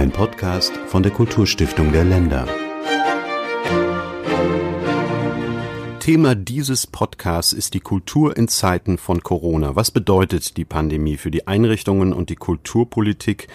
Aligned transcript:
Ein 0.00 0.12
Podcast 0.12 0.74
von 0.86 1.02
der 1.02 1.12
Kulturstiftung 1.12 1.92
der 1.92 2.04
Länder. 2.04 2.48
Thema 5.98 6.34
dieses 6.34 6.86
Podcasts 6.86 7.52
ist 7.52 7.74
die 7.74 7.80
Kultur 7.80 8.34
in 8.34 8.48
Zeiten 8.48 8.96
von 8.96 9.22
Corona. 9.22 9.76
Was 9.76 9.90
bedeutet 9.90 10.56
die 10.56 10.64
Pandemie 10.64 11.18
für 11.18 11.30
die 11.30 11.46
Einrichtungen 11.46 12.14
und 12.14 12.30
die 12.30 12.36
Kulturpolitik? 12.36 13.48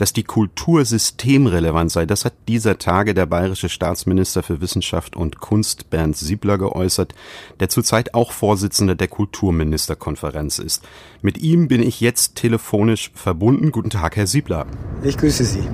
Dass 0.00 0.14
die 0.14 0.24
Kultur 0.24 0.86
systemrelevant 0.86 1.90
sei. 1.90 2.06
Das 2.06 2.24
hat 2.24 2.32
dieser 2.48 2.78
Tage 2.78 3.12
der 3.12 3.26
bayerische 3.26 3.68
Staatsminister 3.68 4.42
für 4.42 4.62
Wissenschaft 4.62 5.14
und 5.14 5.40
Kunst 5.40 5.90
Bernd 5.90 6.16
Siebler 6.16 6.56
geäußert, 6.56 7.14
der 7.60 7.68
zurzeit 7.68 8.14
auch 8.14 8.32
Vorsitzender 8.32 8.94
der 8.94 9.08
Kulturministerkonferenz 9.08 10.58
ist. 10.58 10.88
Mit 11.20 11.36
ihm 11.36 11.68
bin 11.68 11.82
ich 11.82 12.00
jetzt 12.00 12.36
telefonisch 12.36 13.10
verbunden. 13.14 13.72
Guten 13.72 13.90
Tag, 13.90 14.16
Herr 14.16 14.26
Siebler. 14.26 14.66
Ich 15.02 15.18
grüße 15.18 15.44
Sie. 15.44 15.68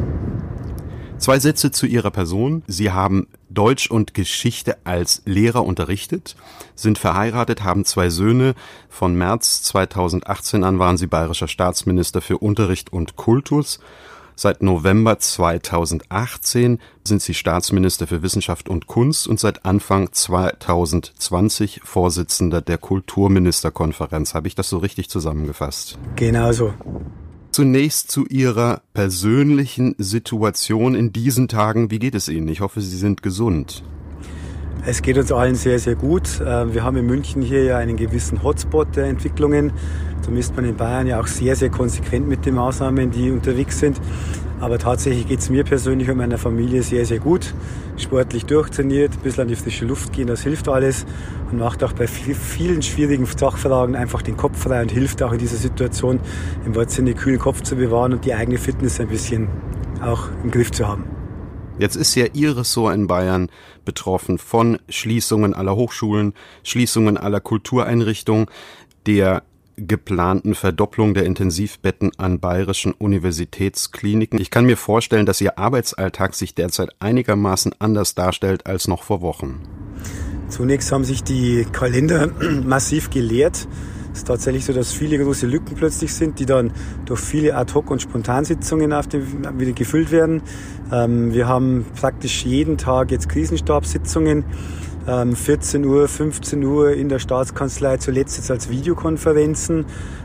Zwei 1.19 1.39
Sätze 1.39 1.71
zu 1.71 1.87
Ihrer 1.87 2.11
Person. 2.11 2.65
Sie 2.67 2.91
haben 2.91 3.29
Deutsch 3.49 3.89
und 3.89 4.13
Geschichte 4.13 4.77
als 4.83 5.23
Lehrer 5.25 5.65
unterrichtet, 5.65 6.35
sind 6.75 6.99
verheiratet, 6.99 7.63
haben 7.63 7.85
zwei 7.85 8.11
Söhne. 8.11 8.55
Von 8.89 9.15
März 9.15 9.63
2018 9.63 10.65
an 10.65 10.81
waren 10.81 10.99
Sie 10.99 11.07
bayerischer 11.07 11.49
Staatsminister 11.49 12.21
für 12.21 12.39
Unterricht 12.39 12.93
und 12.93 13.15
Kultus 13.15 13.79
Seit 14.39 14.63
November 14.63 15.19
2018 15.19 16.79
sind 17.05 17.23
Sie 17.23 17.33
Staatsminister 17.33 18.07
für 18.07 18.21
Wissenschaft 18.21 18.69
und 18.69 18.87
Kunst 18.87 19.27
und 19.27 19.41
seit 19.41 19.65
Anfang 19.65 20.13
2020 20.13 21.81
Vorsitzender 21.83 22.61
der 22.61 22.77
Kulturministerkonferenz. 22.77 24.35
Habe 24.35 24.49
ich 24.49 24.55
das 24.55 24.69
so 24.69 24.77
richtig 24.77 25.09
zusammengefasst? 25.09 25.99
Genau 26.17 26.53
so. 26.53 26.75
Zunächst 27.51 28.11
zu 28.11 28.27
Ihrer 28.27 28.83
persönlichen 28.93 29.95
Situation 29.97 30.95
in 30.95 31.15
diesen 31.15 31.49
Tagen. 31.49 31.91
Wie 31.91 31.99
geht 31.99 32.15
es 32.15 32.29
Ihnen? 32.29 32.49
Ich 32.49 32.61
hoffe, 32.61 32.83
Sie 32.83 32.99
sind 32.99 33.23
gesund. 33.23 33.83
Es 34.85 35.03
geht 35.03 35.19
uns 35.19 35.33
allen 35.33 35.55
sehr, 35.55 35.79
sehr 35.79 35.95
gut. 35.95 36.41
Äh, 36.41 36.73
wir 36.73 36.85
haben 36.85 36.97
in 36.97 37.07
München 37.07 37.43
hier 37.43 37.65
ja 37.65 37.79
einen 37.79 37.97
gewissen 37.97 38.43
Hotspot 38.43 38.95
der 38.97 39.07
Entwicklungen. 39.07 39.73
Da 40.25 40.31
misst 40.31 40.55
man 40.57 40.65
in 40.65 40.77
Bayern 40.77 41.07
ja 41.07 41.21
auch 41.21 41.27
sehr, 41.27 41.57
sehr 41.57 41.71
konsequent 41.71 42.29
mit 42.29 42.47
den 42.47 42.55
Maßnahmen, 42.55 43.11
die 43.11 43.31
unterwegs 43.31 43.81
sind. 43.81 44.01
Aber 44.61 44.79
tatsächlich 44.79 45.29
geht 45.29 45.41
es 45.41 45.51
mir 45.51 45.65
persönlich 45.65 46.09
und 46.09 46.17
meiner 46.17 46.39
Familie 46.39 46.83
sehr, 46.83 47.05
sehr 47.05 47.19
gut. 47.19 47.53
Sportlich 47.99 48.47
durchtrainiert, 48.47 49.13
ein 49.13 49.21
bisschen 49.21 49.43
an 49.43 49.49
die 49.49 49.57
frische 49.57 49.85
Luft 49.85 50.13
gehen, 50.13 50.27
das 50.27 50.43
hilft 50.43 50.69
alles 50.69 51.05
und 51.51 51.59
macht 51.59 51.85
auch 51.85 51.93
bei 51.93 52.07
vielen 52.07 52.83
schwierigen 52.83 53.27
Sachfragen 53.27 53.95
einfach 53.97 54.23
den 54.23 54.37
Kopf 54.37 54.59
frei 54.59 54.83
und 54.83 54.91
hilft 54.91 55.23
auch 55.23 55.33
in 55.33 55.39
dieser 55.39 55.57
Situation 55.57 56.21
im 56.65 56.75
Wortsinne 56.75 57.15
kühlen 57.15 57.39
Kopf 57.39 57.63
zu 57.63 57.77
bewahren 57.77 58.15
und 58.15 58.25
die 58.25 58.35
eigene 58.35 58.59
Fitness 58.59 58.99
ein 59.01 59.09
bisschen 59.09 59.49
auch 60.03 60.29
im 60.43 60.51
Griff 60.51 60.71
zu 60.71 60.87
haben. 60.87 61.16
Jetzt 61.79 61.97
ist 61.97 62.15
ja 62.15 62.27
Ihr 62.33 62.57
Ressort 62.57 62.95
in 62.95 63.07
Bayern 63.07 63.51
betroffen 63.85 64.39
von 64.39 64.79
Schließungen 64.89 65.53
aller 65.53 65.77
Hochschulen, 65.77 66.33
Schließungen 66.63 67.19
aller 67.19 67.41
Kultureinrichtungen, 67.41 68.47
der 69.07 69.43
geplanten 69.77 70.55
Verdopplung 70.55 71.13
der 71.13 71.25
Intensivbetten 71.25 72.13
an 72.17 72.41
bayerischen 72.41 72.93
Universitätskliniken. 72.93 74.41
Ich 74.41 74.51
kann 74.51 74.65
mir 74.65 74.79
vorstellen, 74.79 75.27
dass 75.27 75.43
Ihr 75.43 75.59
Arbeitsalltag 75.59 76.35
sich 76.35 76.55
derzeit 76.55 76.91
einigermaßen 76.99 77.75
anders 77.79 78.15
darstellt 78.15 78.67
als 78.67 78.89
noch 78.89 79.03
vor 79.03 79.21
Wochen. 79.21 79.61
Zunächst 80.49 80.93
haben 80.93 81.05
sich 81.05 81.23
die 81.25 81.67
Kalender 81.73 82.31
massiv 82.65 83.11
geleert. 83.11 83.69
Es 84.17 84.21
ist 84.21 84.29
tatsächlich 84.29 84.65
so, 84.65 84.73
dass 84.73 84.95
viele 84.95 85.23
große 85.23 85.47
Lücken 85.47 85.75
plötzlich 85.75 86.15
sind, 86.15 86.39
die 86.39 86.47
dann 86.47 86.73
durch 87.05 87.21
viele 87.21 87.55
Ad-Hoc- 87.55 87.91
und 87.91 88.01
Spontansitzungen 88.01 88.95
auf 88.95 89.07
dem, 89.09 89.27
wieder 89.59 89.73
gefüllt 89.73 90.11
werden. 90.11 90.41
Ähm, 90.91 91.35
wir 91.35 91.47
haben 91.47 91.85
praktisch 92.01 92.47
jeden 92.47 92.79
Tag 92.79 93.11
jetzt 93.11 93.29
Krisenstabssitzungen. 93.29 94.45
14 95.07 95.85
ähm, 95.85 95.91
Uhr, 95.91 96.09
15 96.09 96.65
Uhr 96.65 96.91
in 96.93 97.09
der 97.09 97.21
Staatskanzlei, 97.21 97.99
zuletzt 97.99 98.39
jetzt 98.39 98.51
als 98.51 98.71
Videokonferenzen. 98.71 99.85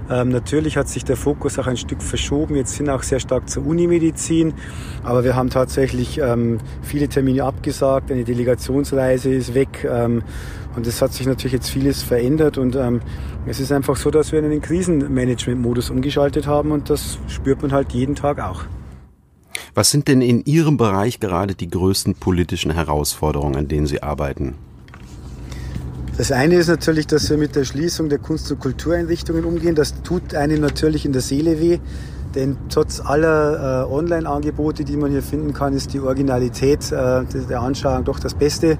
Ähm, 0.09 0.29
natürlich 0.29 0.75
hat 0.75 0.87
sich 0.87 1.05
der 1.05 1.17
Fokus 1.17 1.59
auch 1.59 1.67
ein 1.67 1.77
Stück 1.77 2.01
verschoben. 2.01 2.55
Jetzt 2.55 2.77
sind 2.77 2.89
auch 2.89 3.03
sehr 3.03 3.19
stark 3.19 3.47
zur 3.49 3.65
Unimedizin. 3.65 4.53
Aber 5.03 5.23
wir 5.23 5.35
haben 5.35 5.49
tatsächlich 5.49 6.17
ähm, 6.17 6.59
viele 6.81 7.09
Termine 7.09 7.43
abgesagt. 7.43 8.11
Eine 8.11 8.23
Delegationsreise 8.23 9.31
ist 9.31 9.53
weg. 9.53 9.87
Ähm, 9.87 10.23
und 10.75 10.87
es 10.87 11.01
hat 11.01 11.13
sich 11.13 11.27
natürlich 11.27 11.53
jetzt 11.53 11.69
vieles 11.69 12.03
verändert 12.03 12.57
und 12.57 12.75
ähm, 12.75 13.01
es 13.45 13.59
ist 13.59 13.71
einfach 13.71 13.95
so, 13.95 14.11
dass 14.11 14.31
wir 14.31 14.39
in 14.39 14.49
den 14.49 14.61
Krisenmanagement-Modus 14.61 15.89
umgeschaltet 15.89 16.47
haben 16.47 16.71
und 16.71 16.89
das 16.89 17.19
spürt 17.27 17.61
man 17.61 17.71
halt 17.71 17.93
jeden 17.93 18.15
Tag 18.15 18.39
auch. 18.39 18.63
Was 19.73 19.91
sind 19.91 20.07
denn 20.07 20.21
in 20.21 20.43
Ihrem 20.45 20.77
Bereich 20.77 21.19
gerade 21.19 21.55
die 21.55 21.69
größten 21.69 22.15
politischen 22.15 22.71
Herausforderungen, 22.71 23.55
an 23.55 23.67
denen 23.67 23.87
Sie 23.87 24.03
arbeiten? 24.03 24.55
Das 26.17 26.31
eine 26.31 26.55
ist 26.55 26.67
natürlich, 26.67 27.07
dass 27.07 27.29
wir 27.29 27.37
mit 27.37 27.55
der 27.55 27.63
Schließung 27.63 28.09
der 28.09 28.19
Kunst- 28.19 28.51
und 28.51 28.59
Kultureinrichtungen 28.59 29.45
umgehen. 29.45 29.75
Das 29.75 30.03
tut 30.03 30.35
einem 30.35 30.59
natürlich 30.59 31.05
in 31.05 31.13
der 31.13 31.21
Seele 31.21 31.59
weh, 31.59 31.79
denn 32.35 32.57
trotz 32.69 32.99
aller 32.99 33.85
äh, 33.87 33.91
Online-Angebote, 33.91 34.83
die 34.83 34.97
man 34.97 35.11
hier 35.11 35.23
finden 35.23 35.53
kann, 35.53 35.73
ist 35.73 35.93
die 35.93 35.99
Originalität 35.99 36.91
äh, 36.91 37.23
der 37.25 37.61
Anschauung 37.61 38.03
doch 38.03 38.19
das 38.19 38.33
Beste. 38.33 38.77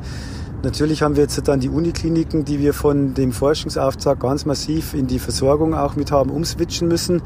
Natürlich 0.64 1.02
haben 1.02 1.16
wir 1.16 1.24
jetzt 1.24 1.42
dann 1.48 1.60
die 1.60 1.70
Unikliniken, 1.70 2.46
die 2.46 2.60
wir 2.60 2.76
von 2.76 3.16
dem 3.16 3.32
Forschungsauftrag 3.32 4.20
ganz 4.20 4.46
massiv 4.46 4.94
in 4.94 5.08
die 5.08 5.18
Versorgung 5.18 5.74
auch 5.74 5.96
mit 5.96 6.12
haben 6.12 6.30
umswitchen 6.30 6.88
müssen. 6.88 7.24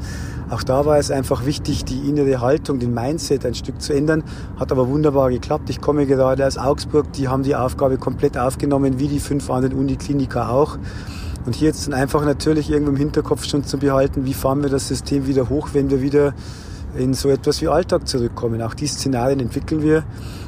Auch 0.48 0.62
da 0.62 0.86
war 0.86 0.96
es 0.96 1.10
einfach 1.10 1.44
wichtig, 1.44 1.84
die 1.84 2.08
innere 2.08 2.40
Haltung, 2.40 2.78
den 2.78 2.94
Mindset 2.94 3.44
ein 3.44 3.54
Stück 3.54 3.82
zu 3.82 3.92
ändern. 3.92 4.24
Hat 4.58 4.72
aber 4.72 4.88
wunderbar 4.88 5.28
geklappt. 5.28 5.68
Ich 5.68 5.82
komme 5.82 6.06
gerade 6.06 6.46
aus 6.46 6.56
Augsburg, 6.56 7.12
die 7.12 7.28
haben 7.28 7.42
die 7.42 7.54
Aufgabe 7.54 7.98
komplett 7.98 8.38
aufgenommen, 8.38 8.98
wie 8.98 9.08
die 9.08 9.20
fünf 9.20 9.50
anderen 9.50 9.78
Unikliniker 9.78 10.48
auch. 10.50 10.78
Und 11.44 11.54
hier 11.54 11.68
jetzt 11.68 11.86
dann 11.86 11.92
einfach 11.94 12.24
natürlich 12.24 12.70
irgendwo 12.70 12.92
im 12.92 12.96
Hinterkopf 12.96 13.44
schon 13.44 13.64
zu 13.64 13.76
behalten, 13.76 14.24
wie 14.24 14.34
fahren 14.34 14.62
wir 14.62 14.70
das 14.70 14.88
System 14.88 15.26
wieder 15.26 15.50
hoch, 15.50 15.68
wenn 15.74 15.90
wir 15.90 16.00
wieder 16.00 16.32
in 16.96 17.12
so 17.12 17.28
etwas 17.28 17.60
wie 17.60 17.68
Alltag 17.68 18.08
zurückkommen. 18.08 18.62
Auch 18.62 18.74
die 18.74 18.86
Szenarien 18.86 19.40
entwickeln 19.40 19.82
wir 19.82 20.04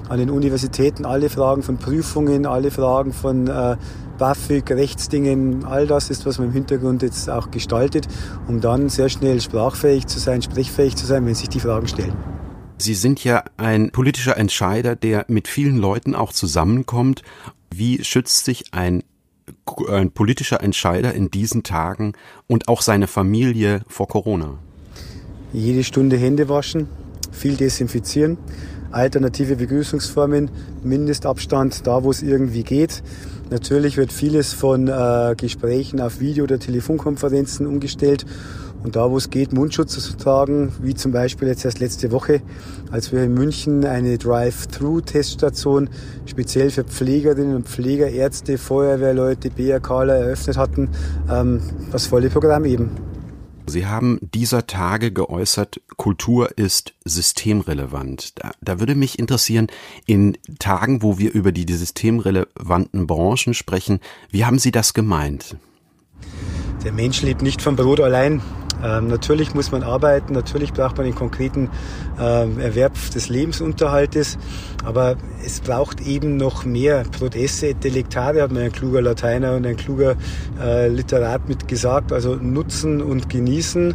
an 0.09 0.19
den 0.19 0.31
Universitäten. 0.31 1.05
Alle 1.05 1.29
Fragen 1.29 1.63
von 1.63 1.79
Prüfungen, 1.79 2.47
alle 2.47 2.71
Fragen 2.71 3.13
von 3.13 3.47
äh, 3.47 3.77
BAföG, 4.19 4.71
Rechtsdingen, 4.71 5.65
all 5.65 5.87
das 5.87 6.11
ist, 6.11 6.27
was 6.27 6.39
man 6.39 6.49
im 6.49 6.53
Hintergrund 6.53 7.03
jetzt 7.03 7.31
auch 7.31 7.51
gestaltet, 7.51 8.09
um 8.47 8.61
dann 8.61 8.89
sehr 8.89 9.09
schnell 9.09 9.41
sprachfähig 9.41 10.07
zu 10.07 10.19
sein, 10.19 10.43
sprechfähig 10.43 10.97
zu 10.97 11.07
sein, 11.07 11.25
wenn 11.27 11.35
sich 11.35 11.49
die 11.49 11.61
Fragen 11.61 11.89
stellen. 11.89 12.17
Sie 12.79 12.95
sind 12.95 13.23
ja 13.25 13.45
ein 13.57 13.91
politischer 13.91 14.37
Entscheider, 14.37 14.97
der 14.97 15.25
mit 15.29 15.49
vielen 15.49 15.79
Leuten 15.79 16.15
auch 16.15 16.33
zusammenkommt. 16.33 17.23
Wie 17.75 18.05
schützt 18.05 18.45
sich 18.45 18.73
ein, 18.73 19.03
ein 19.89 20.13
politischer 20.13 20.63
Entscheider 20.63 21.13
in 21.15 21.31
diesen 21.31 21.65
Tagen 21.65 22.13
und 22.47 22.69
auch 22.69 22.83
seine 22.83 23.09
Familie 23.09 23.83
vor 23.89 24.07
Corona? 24.07 24.59
jede 25.53 25.85
Stunde 25.85 26.17
Hände 26.17 26.49
waschen, 26.49 26.89
viel 27.33 27.57
desinfizieren, 27.57 28.39
alternative 28.91 29.57
Begrüßungsformen, 29.57 30.51
Mindestabstand 30.83 31.87
da, 31.87 32.03
wo 32.05 32.11
es 32.11 32.23
irgendwie 32.23 32.63
geht. 32.63 33.03
Natürlich 33.51 33.97
wird 33.97 34.13
vieles 34.13 34.53
von 34.53 34.89
äh, 34.89 35.35
Gesprächen 35.37 36.01
auf 36.01 36.21
Video- 36.21 36.45
oder 36.45 36.59
Telefonkonferenzen 36.59 37.67
umgestellt 37.67 38.27
und 38.85 38.95
da, 38.95 39.11
wo 39.11 39.17
es 39.17 39.31
geht, 39.31 39.53
Mundschutz 39.53 39.99
zu 39.99 40.17
tragen, 40.17 40.73
wie 40.83 40.95
zum 40.95 41.13
Beispiel 41.13 41.49
jetzt 41.49 41.65
erst 41.65 41.81
letzte 41.81 42.13
Woche, 42.13 42.43
als 42.91 43.11
wir 43.11 43.25
in 43.25 43.35
München 43.35 43.85
eine 43.85 44.19
Drive-Thru-Teststation 44.19 45.89
speziell 46.27 46.71
für 46.71 46.85
Pflegerinnen 46.85 47.57
und 47.57 47.69
Pfleger, 47.69 48.09
Ärzte, 48.09 48.57
Feuerwehrleute, 48.57 49.51
BRKler 49.51 50.17
eröffnet 50.17 50.57
hatten, 50.57 50.91
ähm, 51.31 51.61
das 51.91 52.07
volle 52.07 52.31
Programm 52.31 52.65
eben. 52.65 53.08
Sie 53.69 53.87
haben 53.87 54.19
dieser 54.21 54.67
Tage 54.67 55.13
geäußert, 55.13 55.81
Kultur 55.97 56.57
ist 56.57 56.95
systemrelevant. 57.05 58.39
Da, 58.39 58.53
da, 58.61 58.81
würde 58.81 58.95
mich 58.95 59.19
interessieren, 59.19 59.69
in 60.07 60.37
Tagen, 60.59 61.03
wo 61.03 61.19
wir 61.19 61.33
über 61.33 61.53
die 61.53 61.71
systemrelevanten 61.73 63.07
Branchen 63.07 63.55
sprechen, 63.55 64.01
wie 64.31 64.45
haben 64.45 64.59
Sie 64.59 64.71
das 64.71 64.95
gemeint? 64.95 65.57
Der 66.85 66.93
Mensch 66.93 67.23
lebt 67.23 67.43
nicht 67.43 67.63
vom 67.63 67.77
Brot 67.77 68.01
allein. 68.01 68.41
Ähm, 68.85 69.09
natürlich 69.09 69.55
muss 69.55 69.73
man 69.73 69.83
arbeiten, 69.83 70.33
natürlich 70.33 70.73
braucht 70.73 70.97
man 70.97 71.07
den 71.07 71.15
konkreten 71.15 71.71
äh, 72.19 72.63
Erwerb 72.63 72.93
des 73.15 73.29
Lebensunterhaltes, 73.29 74.39
aber 74.85 75.17
es 75.45 75.61
braucht 75.61 76.01
eben 76.01 76.37
noch 76.37 76.65
mehr. 76.65 77.05
Prodesse 77.19 77.69
et 77.69 77.83
delectare 77.83 78.43
hat 78.43 78.53
mir 78.53 78.63
ein 78.63 78.73
kluger 78.73 79.03
Lateiner 79.03 79.57
und 79.57 79.67
ein 79.67 79.77
kluger 79.77 80.17
äh, 80.61 80.89
Literat 80.89 81.49
mit 81.49 81.69
gesagt, 81.69 82.13
also 82.13 82.37
nutzen 82.37 83.03
und 83.03 83.29
genießen. 83.29 83.95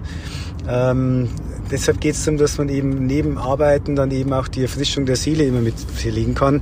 Ähm, 0.67 1.29
deshalb 1.71 2.01
geht 2.01 2.15
es 2.15 2.23
darum, 2.25 2.37
dass 2.37 2.57
man 2.57 2.69
eben 2.69 3.05
neben 3.05 3.37
Arbeiten 3.37 3.95
dann 3.95 4.11
eben 4.11 4.33
auch 4.33 4.47
die 4.47 4.61
Erfrischung 4.61 5.05
der 5.05 5.15
Seele 5.15 5.43
immer 5.45 5.61
mit 5.61 5.75
legen 6.03 6.35
kann. 6.35 6.61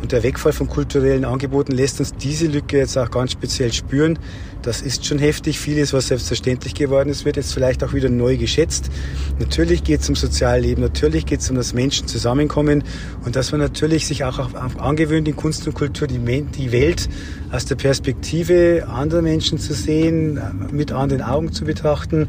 Und 0.00 0.12
der 0.12 0.22
Wegfall 0.22 0.52
von 0.52 0.68
kulturellen 0.68 1.24
Angeboten 1.24 1.72
lässt 1.72 2.00
uns 2.00 2.14
diese 2.14 2.46
Lücke 2.46 2.78
jetzt 2.78 2.98
auch 2.98 3.10
ganz 3.10 3.32
speziell 3.32 3.72
spüren. 3.72 4.18
Das 4.62 4.80
ist 4.80 5.06
schon 5.06 5.18
heftig. 5.18 5.58
Vieles, 5.58 5.92
was 5.92 6.08
selbstverständlich 6.08 6.74
geworden 6.74 7.08
ist, 7.08 7.24
wird 7.24 7.36
jetzt 7.36 7.52
vielleicht 7.52 7.82
auch 7.82 7.92
wieder 7.92 8.08
neu 8.08 8.36
geschätzt. 8.36 8.90
Natürlich 9.38 9.84
geht 9.84 10.00
es 10.00 10.08
um 10.08 10.14
Sozialleben, 10.14 10.82
natürlich 10.82 11.26
geht 11.26 11.40
es 11.40 11.50
um 11.50 11.56
das 11.56 11.72
Menschen 11.72 12.06
zusammenkommen 12.06 12.84
und 13.24 13.34
dass 13.36 13.52
man 13.52 13.60
natürlich 13.60 14.06
sich 14.06 14.24
auch 14.24 14.54
angewöhnt, 14.78 15.26
in 15.28 15.36
Kunst 15.36 15.66
und 15.66 15.74
Kultur 15.74 16.06
die, 16.06 16.18
die 16.18 16.72
Welt 16.72 17.08
aus 17.50 17.64
der 17.64 17.76
Perspektive 17.76 18.86
anderer 18.88 19.22
Menschen 19.22 19.58
zu 19.58 19.74
sehen, 19.74 20.40
mit 20.70 20.92
anderen 20.92 21.22
Augen 21.22 21.52
zu 21.52 21.64
betrachten 21.64 22.28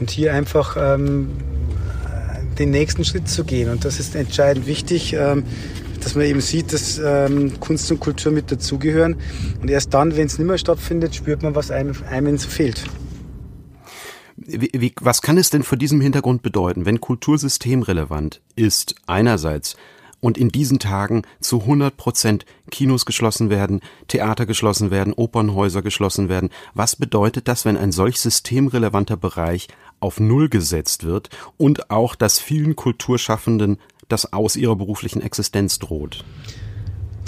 und 0.00 0.10
hier 0.10 0.34
einfach 0.34 0.76
ähm, 0.78 1.30
den 2.60 2.70
nächsten 2.70 3.04
Schritt 3.04 3.28
zu 3.28 3.44
gehen. 3.44 3.70
Und 3.70 3.84
das 3.84 3.98
ist 3.98 4.14
entscheidend 4.14 4.66
wichtig. 4.66 5.14
Ähm, 5.14 5.44
dass 6.02 6.14
man 6.14 6.24
eben 6.24 6.40
sieht, 6.40 6.72
dass 6.72 6.98
ähm, 6.98 7.60
Kunst 7.60 7.90
und 7.90 8.00
Kultur 8.00 8.32
mit 8.32 8.50
dazugehören. 8.50 9.16
Und 9.60 9.70
erst 9.70 9.92
dann, 9.94 10.16
wenn 10.16 10.26
es 10.26 10.38
nicht 10.38 10.46
mehr 10.46 10.56
stattfindet, 10.58 11.14
spürt 11.14 11.42
man, 11.42 11.54
was 11.54 11.70
einem, 11.70 11.94
einem 12.08 12.38
fehlt. 12.38 12.84
Wie, 14.36 14.70
wie, 14.72 14.94
was 15.00 15.20
kann 15.20 15.36
es 15.36 15.50
denn 15.50 15.62
vor 15.62 15.76
diesem 15.76 16.00
Hintergrund 16.00 16.42
bedeuten, 16.42 16.86
wenn 16.86 17.00
kultursystemrelevant 17.00 18.40
ist 18.56 18.94
einerseits 19.06 19.76
und 20.20 20.38
in 20.38 20.48
diesen 20.48 20.78
Tagen 20.78 21.22
zu 21.40 21.60
100 21.60 21.96
Prozent 21.96 22.46
Kinos 22.70 23.06
geschlossen 23.06 23.50
werden, 23.50 23.80
Theater 24.08 24.46
geschlossen 24.46 24.90
werden, 24.90 25.12
Opernhäuser 25.12 25.82
geschlossen 25.82 26.28
werden. 26.28 26.50
Was 26.74 26.96
bedeutet 26.96 27.48
das, 27.48 27.64
wenn 27.64 27.76
ein 27.76 27.92
solch 27.92 28.18
systemrelevanter 28.20 29.16
Bereich 29.16 29.68
auf 30.00 30.20
Null 30.20 30.48
gesetzt 30.48 31.04
wird 31.04 31.30
und 31.56 31.90
auch 31.90 32.14
das 32.14 32.38
vielen 32.38 32.76
Kulturschaffenden 32.76 33.78
das 34.08 34.32
aus 34.32 34.56
ihrer 34.56 34.76
beruflichen 34.76 35.22
Existenz 35.22 35.78
droht? 35.78 36.24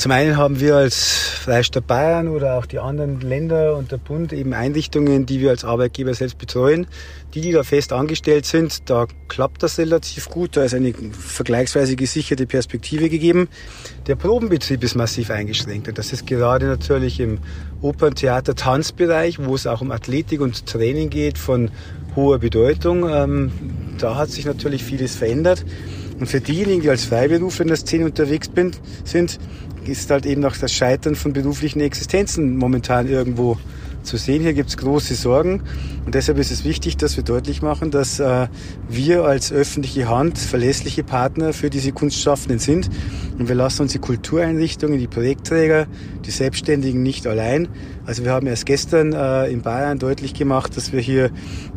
Zum 0.03 0.11
einen 0.11 0.37
haben 0.37 0.59
wir 0.59 0.77
als 0.77 1.29
Freistaat 1.43 1.87
Bayern 1.87 2.27
oder 2.27 2.57
auch 2.57 2.67
die 2.67 2.81
anderen 2.81 3.21
Länder 3.21 3.77
und 3.77 3.93
der 3.93 3.99
Bund 3.99 4.33
eben 4.33 4.53
Einrichtungen, 4.53 5.27
die 5.27 5.41
wir 5.41 5.51
als 5.51 5.65
Arbeitgeber 5.65 6.13
selbst 6.15 6.39
betreuen. 6.39 6.89
Die, 7.35 7.41
die 7.41 7.53
da 7.53 7.63
fest 7.63 7.93
angestellt 7.93 8.45
sind, 8.45 8.91
da 8.91 9.07
klappt 9.29 9.63
das 9.63 9.79
relativ 9.79 10.29
gut. 10.29 10.57
Da 10.57 10.65
ist 10.65 10.75
eine 10.75 10.93
vergleichsweise 10.93 11.95
gesicherte 11.95 12.47
Perspektive 12.47 13.09
gegeben. 13.11 13.49
Der 14.07 14.17
Probenbetrieb 14.17 14.83
ist 14.83 14.97
massiv 14.97 15.31
eingeschränkt. 15.31 15.87
Und 15.87 15.99
das 15.99 16.13
ist 16.13 16.27
gerade 16.27 16.67
natürlich 16.67 17.21
im 17.21 17.39
Opern-, 17.81 18.15
Theater-, 18.15 18.57
Tanzbereich, 18.57 19.39
wo 19.45 19.55
es 19.55 19.69
auch 19.69 19.83
um 19.83 19.93
Athletik 19.93 20.41
und 20.41 20.67
Training 20.67 21.11
geht 21.11 21.39
von 21.39 21.71
hoher 22.17 22.38
Bedeutung. 22.38 23.09
Ähm, 23.09 23.53
da 23.99 24.17
hat 24.17 24.31
sich 24.31 24.44
natürlich 24.44 24.85
vieles 24.85 25.14
verändert. 25.14 25.64
Und 26.19 26.26
für 26.26 26.41
diejenigen, 26.41 26.82
die 26.82 26.91
als 26.91 27.05
Freiberufler 27.05 27.62
in 27.62 27.69
der 27.69 27.76
Szene 27.76 28.05
unterwegs 28.05 28.50
sind, 29.05 29.38
ist 29.85 30.11
halt 30.11 30.26
eben 30.26 30.41
noch 30.41 30.56
das 30.56 30.73
Scheitern 30.73 31.14
von 31.14 31.32
beruflichen 31.32 31.81
Existenzen 31.81 32.56
momentan 32.56 33.09
irgendwo 33.09 33.59
zu 34.03 34.17
sehen. 34.17 34.43
Hier 34.43 34.53
gibt 34.53 34.71
es 34.71 34.77
große 34.77 35.15
Sorgen 35.15 35.63
und 36.05 36.15
deshalb 36.15 36.39
ist 36.39 36.51
es 36.51 36.65
wichtig, 36.65 36.97
dass 36.97 37.17
wir 37.17 37.25
deutlich 37.25 37.63
machen, 37.63 37.91
dass 37.91 38.21
äh, 38.21 38.49
wir 38.89 39.25
als 39.25 39.53
öffentliche 39.53 40.09
Hand 40.09 40.39
verlässliche 40.39 41.05
Partner 41.05 41.53
für 41.53 41.71
diese 41.71 41.93
Kunstschaffenden 41.93 42.59
sind 42.59 42.91
und 43.39 43.49
wir 43.49 43.55
lassen 43.55 43.83
uns 43.83 43.93
die 43.93 43.99
Kultureinrichtungen, 43.99 44.99
die 44.99 45.07
Projektträger, 45.07 45.87
die 46.25 46.31
Selbstständigen 46.31 47.03
nicht 47.03 47.27
allein. 47.27 47.69
Also 48.05 48.25
wir 48.25 48.33
haben 48.33 48.47
erst 48.47 48.67
gestern 48.67 49.13
äh, 49.13 49.47
in 49.49 49.63
Bayern 49.63 49.99
deutlich 49.99 50.35
gemacht, 50.35 50.77
dass 50.77 50.93
wir 50.93 51.01
hier 51.01 51.31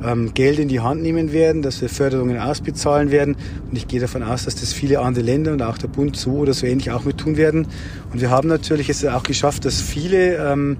ähm, 0.03 0.33
Geld 0.33 0.59
in 0.59 0.67
die 0.67 0.79
Hand 0.79 1.01
nehmen 1.01 1.31
werden, 1.31 1.61
dass 1.61 1.81
wir 1.81 1.89
Förderungen 1.89 2.39
ausbezahlen 2.39 3.11
werden 3.11 3.35
und 3.69 3.77
ich 3.77 3.87
gehe 3.87 3.99
davon 3.99 4.23
aus, 4.23 4.45
dass 4.45 4.55
das 4.55 4.73
viele 4.73 4.99
andere 4.99 5.23
Länder 5.23 5.53
und 5.53 5.61
auch 5.61 5.77
der 5.77 5.87
Bund 5.87 6.17
so 6.17 6.31
oder 6.31 6.53
so 6.53 6.65
ähnlich 6.65 6.91
auch 6.91 7.05
mit 7.05 7.17
tun 7.17 7.37
werden. 7.37 7.67
Und 8.11 8.21
wir 8.21 8.29
haben 8.29 8.47
natürlich 8.47 8.89
es 8.89 9.05
auch 9.05 9.23
geschafft, 9.23 9.65
dass 9.65 9.81
viele 9.81 10.37
ähm, 10.37 10.77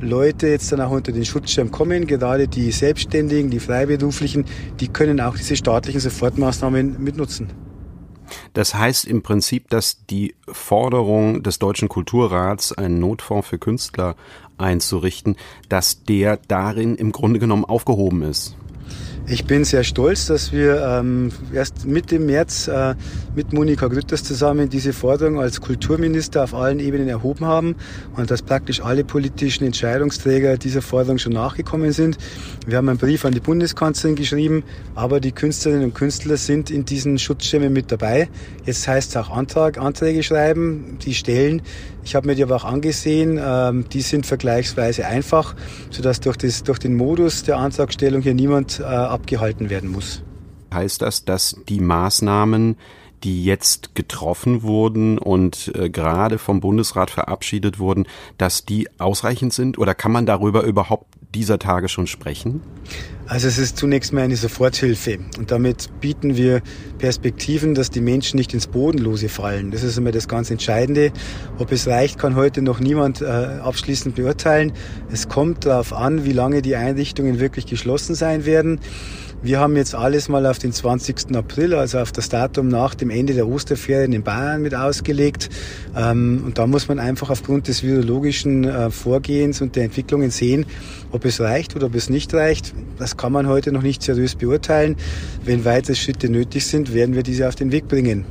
Leute 0.00 0.48
jetzt 0.48 0.72
dann 0.72 0.80
auch 0.80 0.90
unter 0.90 1.12
den 1.12 1.24
Schutzschirm 1.24 1.70
kommen, 1.70 2.06
gerade 2.06 2.48
die 2.48 2.70
Selbstständigen, 2.70 3.50
die 3.50 3.60
Freiberuflichen, 3.60 4.44
die 4.80 4.88
können 4.88 5.20
auch 5.20 5.36
diese 5.36 5.56
staatlichen 5.56 6.00
Sofortmaßnahmen 6.00 7.02
mitnutzen. 7.02 7.48
Das 8.52 8.74
heißt 8.74 9.04
im 9.04 9.22
Prinzip, 9.22 9.68
dass 9.70 10.04
die 10.06 10.34
Forderung 10.48 11.42
des 11.42 11.58
Deutschen 11.58 11.88
Kulturrats, 11.88 12.72
einen 12.72 12.98
Notfonds 12.98 13.48
für 13.48 13.58
Künstler 13.58 14.16
einzurichten, 14.58 15.36
dass 15.68 16.04
der 16.04 16.38
darin 16.48 16.96
im 16.96 17.12
Grunde 17.12 17.38
genommen 17.38 17.64
aufgehoben 17.64 18.22
ist. 18.22 18.56
Ich 19.26 19.44
bin 19.44 19.64
sehr 19.64 19.84
stolz, 19.84 20.26
dass 20.26 20.50
wir 20.50 20.82
ähm, 20.84 21.30
erst 21.54 21.86
Mitte 21.86 22.18
März 22.18 22.66
äh, 22.66 22.94
mit 23.36 23.52
Monika 23.52 23.86
Grütters 23.86 24.24
zusammen 24.24 24.68
diese 24.68 24.92
Forderung 24.92 25.38
als 25.38 25.60
Kulturminister 25.60 26.42
auf 26.42 26.52
allen 26.52 26.80
Ebenen 26.80 27.08
erhoben 27.08 27.44
haben 27.44 27.76
und 28.16 28.30
dass 28.30 28.42
praktisch 28.42 28.80
alle 28.82 29.04
politischen 29.04 29.64
Entscheidungsträger 29.64 30.56
dieser 30.56 30.82
Forderung 30.82 31.18
schon 31.18 31.32
nachgekommen 31.32 31.92
sind. 31.92 32.18
Wir 32.66 32.78
haben 32.78 32.88
einen 32.88 32.98
Brief 32.98 33.24
an 33.24 33.32
die 33.32 33.40
Bundeskanzlerin 33.40 34.16
geschrieben, 34.16 34.64
aber 34.96 35.20
die 35.20 35.32
Künstlerinnen 35.32 35.84
und 35.84 35.94
Künstler 35.94 36.36
sind 36.36 36.70
in 36.70 36.84
diesen 36.84 37.18
Schutzschirmen 37.18 37.72
mit 37.72 37.92
dabei. 37.92 38.28
Jetzt 38.64 38.88
heißt 38.88 39.10
es 39.10 39.16
auch 39.16 39.30
Antrag, 39.30 39.78
Anträge 39.78 40.24
schreiben, 40.24 40.98
die 41.04 41.14
stellen. 41.14 41.62
Ich 42.04 42.14
habe 42.14 42.26
mir 42.26 42.34
die 42.34 42.42
aber 42.42 42.56
auch 42.56 42.64
angesehen, 42.64 43.38
ähm, 43.42 43.88
die 43.88 44.00
sind 44.00 44.26
vergleichsweise 44.26 45.06
einfach, 45.06 45.54
sodass 45.90 46.20
durch, 46.20 46.36
das, 46.36 46.62
durch 46.62 46.78
den 46.78 46.96
Modus 46.96 47.42
der 47.42 47.58
Antragstellung 47.58 48.22
hier 48.22 48.34
niemand 48.34 48.80
äh, 48.80 48.84
abgehalten 48.84 49.70
werden 49.70 49.90
muss. 49.90 50.22
Heißt 50.72 51.02
das, 51.02 51.24
dass 51.24 51.56
die 51.68 51.80
Maßnahmen, 51.80 52.76
die 53.24 53.44
jetzt 53.44 53.94
getroffen 53.94 54.62
wurden 54.62 55.18
und 55.18 55.72
äh, 55.74 55.90
gerade 55.90 56.38
vom 56.38 56.60
Bundesrat 56.60 57.10
verabschiedet 57.10 57.78
wurden, 57.78 58.06
dass 58.38 58.64
die 58.64 58.88
ausreichend 58.98 59.52
sind 59.52 59.78
oder 59.78 59.94
kann 59.94 60.12
man 60.12 60.26
darüber 60.26 60.62
überhaupt 60.62 61.09
dieser 61.34 61.58
Tage 61.58 61.88
schon 61.88 62.06
sprechen? 62.06 62.62
Also 63.26 63.46
es 63.46 63.58
ist 63.58 63.76
zunächst 63.76 64.12
mal 64.12 64.22
eine 64.22 64.34
Soforthilfe 64.34 65.18
und 65.38 65.52
damit 65.52 65.88
bieten 66.00 66.36
wir 66.36 66.62
Perspektiven, 66.98 67.76
dass 67.76 67.88
die 67.88 68.00
Menschen 68.00 68.36
nicht 68.36 68.52
ins 68.54 68.66
Bodenlose 68.66 69.28
fallen. 69.28 69.70
Das 69.70 69.84
ist 69.84 69.96
immer 69.96 70.10
das 70.10 70.26
ganz 70.26 70.50
Entscheidende. 70.50 71.12
Ob 71.58 71.70
es 71.70 71.86
reicht, 71.86 72.18
kann 72.18 72.34
heute 72.34 72.60
noch 72.60 72.80
niemand 72.80 73.22
äh, 73.22 73.26
abschließend 73.26 74.16
beurteilen. 74.16 74.72
Es 75.12 75.28
kommt 75.28 75.66
darauf 75.66 75.92
an, 75.92 76.24
wie 76.24 76.32
lange 76.32 76.60
die 76.60 76.74
Einrichtungen 76.74 77.38
wirklich 77.38 77.66
geschlossen 77.66 78.16
sein 78.16 78.44
werden. 78.46 78.80
Wir 79.42 79.58
haben 79.58 79.74
jetzt 79.74 79.94
alles 79.94 80.28
mal 80.28 80.44
auf 80.44 80.58
den 80.58 80.70
20. 80.70 81.34
April, 81.34 81.72
also 81.72 81.98
auf 81.98 82.12
das 82.12 82.28
Datum 82.28 82.68
nach 82.68 82.94
dem 82.94 83.08
Ende 83.08 83.32
der 83.32 83.48
Osterferien 83.48 84.12
in 84.12 84.22
Bayern 84.22 84.60
mit 84.60 84.74
ausgelegt. 84.74 85.48
Ähm, 85.96 86.42
und 86.44 86.58
da 86.58 86.66
muss 86.66 86.88
man 86.88 86.98
einfach 86.98 87.30
aufgrund 87.30 87.66
des 87.66 87.82
virologischen 87.82 88.64
äh, 88.64 88.90
Vorgehens 88.90 89.62
und 89.62 89.76
der 89.76 89.84
Entwicklungen 89.84 90.30
sehen, 90.30 90.66
ob 91.10 91.24
es 91.24 91.40
reicht 91.40 91.74
oder 91.74 91.86
ob 91.86 91.94
es 91.94 92.10
nicht 92.10 92.34
reicht. 92.34 92.74
Das 92.98 93.16
kann 93.16 93.32
man 93.32 93.48
heute 93.48 93.72
noch 93.72 93.80
nicht 93.80 94.02
seriös 94.02 94.34
beurteilen. 94.34 94.96
Wenn 95.42 95.64
weitere 95.64 95.94
Schritte 95.94 96.28
nötig 96.28 96.66
sind, 96.66 96.92
werden 96.92 97.14
wir 97.14 97.22
diese 97.22 97.48
auf 97.48 97.54
den 97.54 97.72
Weg 97.72 97.88
bringen. 97.88 98.26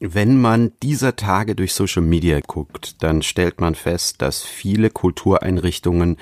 Wenn 0.00 0.40
man 0.40 0.72
dieser 0.82 1.14
Tage 1.14 1.54
durch 1.54 1.72
Social 1.72 2.02
Media 2.02 2.40
guckt, 2.44 3.00
dann 3.04 3.22
stellt 3.22 3.60
man 3.60 3.76
fest, 3.76 4.20
dass 4.20 4.42
viele 4.42 4.90
Kultureinrichtungen 4.90 6.16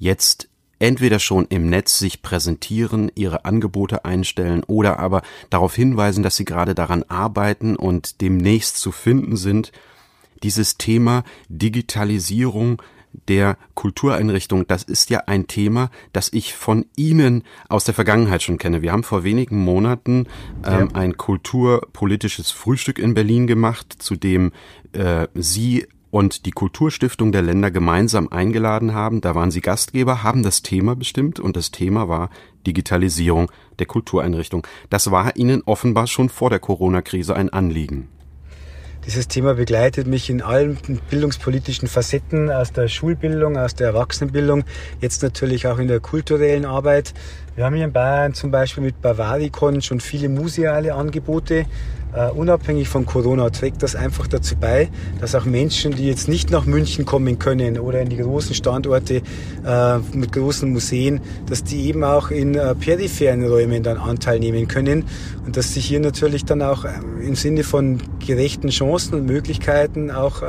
jetzt 0.00 0.49
entweder 0.80 1.20
schon 1.20 1.46
im 1.46 1.70
Netz 1.70 1.98
sich 1.98 2.22
präsentieren, 2.22 3.12
ihre 3.14 3.44
Angebote 3.44 4.04
einstellen 4.04 4.64
oder 4.66 4.98
aber 4.98 5.22
darauf 5.50 5.74
hinweisen, 5.74 6.24
dass 6.24 6.36
sie 6.36 6.44
gerade 6.44 6.74
daran 6.74 7.04
arbeiten 7.04 7.76
und 7.76 8.20
demnächst 8.20 8.78
zu 8.78 8.90
finden 8.90 9.36
sind. 9.36 9.70
Dieses 10.42 10.78
Thema 10.78 11.22
Digitalisierung 11.48 12.82
der 13.28 13.58
Kultureinrichtung, 13.74 14.66
das 14.66 14.84
ist 14.84 15.10
ja 15.10 15.24
ein 15.26 15.46
Thema, 15.46 15.90
das 16.12 16.32
ich 16.32 16.54
von 16.54 16.86
Ihnen 16.96 17.42
aus 17.68 17.84
der 17.84 17.94
Vergangenheit 17.94 18.42
schon 18.42 18.58
kenne. 18.58 18.82
Wir 18.82 18.92
haben 18.92 19.02
vor 19.02 19.24
wenigen 19.24 19.62
Monaten 19.62 20.26
ähm, 20.64 20.90
ein 20.94 21.16
kulturpolitisches 21.16 22.50
Frühstück 22.50 22.98
in 22.98 23.14
Berlin 23.14 23.46
gemacht, 23.46 23.96
zu 23.98 24.16
dem 24.16 24.52
äh, 24.92 25.26
Sie 25.34 25.86
und 26.10 26.46
die 26.46 26.50
Kulturstiftung 26.50 27.32
der 27.32 27.42
Länder 27.42 27.70
gemeinsam 27.70 28.28
eingeladen 28.28 28.94
haben. 28.94 29.20
Da 29.20 29.34
waren 29.34 29.50
sie 29.50 29.60
Gastgeber, 29.60 30.22
haben 30.22 30.42
das 30.42 30.62
Thema 30.62 30.96
bestimmt 30.96 31.40
und 31.40 31.56
das 31.56 31.70
Thema 31.70 32.08
war 32.08 32.30
Digitalisierung 32.66 33.50
der 33.78 33.86
Kultureinrichtung. 33.86 34.66
Das 34.90 35.10
war 35.10 35.36
ihnen 35.36 35.62
offenbar 35.64 36.06
schon 36.06 36.28
vor 36.28 36.50
der 36.50 36.58
Corona-Krise 36.58 37.34
ein 37.34 37.50
Anliegen. 37.50 38.08
Dieses 39.06 39.28
Thema 39.28 39.54
begleitet 39.54 40.06
mich 40.06 40.28
in 40.28 40.42
allen 40.42 40.76
bildungspolitischen 41.08 41.88
Facetten, 41.88 42.50
aus 42.50 42.72
der 42.72 42.86
Schulbildung, 42.88 43.56
aus 43.56 43.74
der 43.74 43.88
Erwachsenenbildung, 43.88 44.64
jetzt 45.00 45.22
natürlich 45.22 45.66
auch 45.66 45.78
in 45.78 45.88
der 45.88 46.00
kulturellen 46.00 46.66
Arbeit. 46.66 47.14
Wir 47.60 47.66
haben 47.66 47.74
hier 47.74 47.84
in 47.84 47.92
Bayern 47.92 48.32
zum 48.32 48.50
Beispiel 48.50 48.82
mit 48.82 49.02
Bavaricon 49.02 49.82
schon 49.82 50.00
viele 50.00 50.30
museale 50.30 50.94
Angebote. 50.94 51.66
uh, 52.16 52.32
unabhängig 52.34 52.88
von 52.88 53.06
Corona 53.06 53.50
trägt 53.50 53.82
das 53.82 53.94
einfach 53.94 54.26
dazu 54.26 54.56
bei, 54.56 54.88
dass 55.20 55.34
auch 55.34 55.44
Menschen, 55.44 55.92
die 55.92 56.06
jetzt 56.06 56.26
nicht 56.26 56.50
nach 56.50 56.64
München 56.64 57.04
kommen 57.04 57.38
können 57.38 57.78
oder 57.78 58.00
in 58.00 58.08
die 58.08 58.16
großen 58.16 58.54
Standorte 58.54 59.22
uh, 59.64 60.00
mit 60.16 60.32
großen 60.32 60.72
Museen, 60.72 61.20
dass 61.50 61.62
die 61.62 61.86
eben 61.86 62.02
auch 62.02 62.30
in 62.30 62.56
uh, 62.56 62.74
peripheren 62.74 63.44
Räumen 63.46 63.82
dann 63.82 63.98
Anteil 63.98 64.40
nehmen 64.40 64.66
können 64.66 65.04
und 65.44 65.56
dass 65.56 65.74
sie 65.74 65.80
hier 65.80 66.00
natürlich 66.00 66.44
dann 66.44 66.62
auch 66.62 66.84
ähm, 66.84 67.20
im 67.20 67.34
Sinne 67.34 67.62
von 67.62 68.00
gerechten 68.26 68.70
Chancen 68.70 69.14
und 69.16 69.26
Möglichkeiten 69.26 70.10
auch 70.10 70.42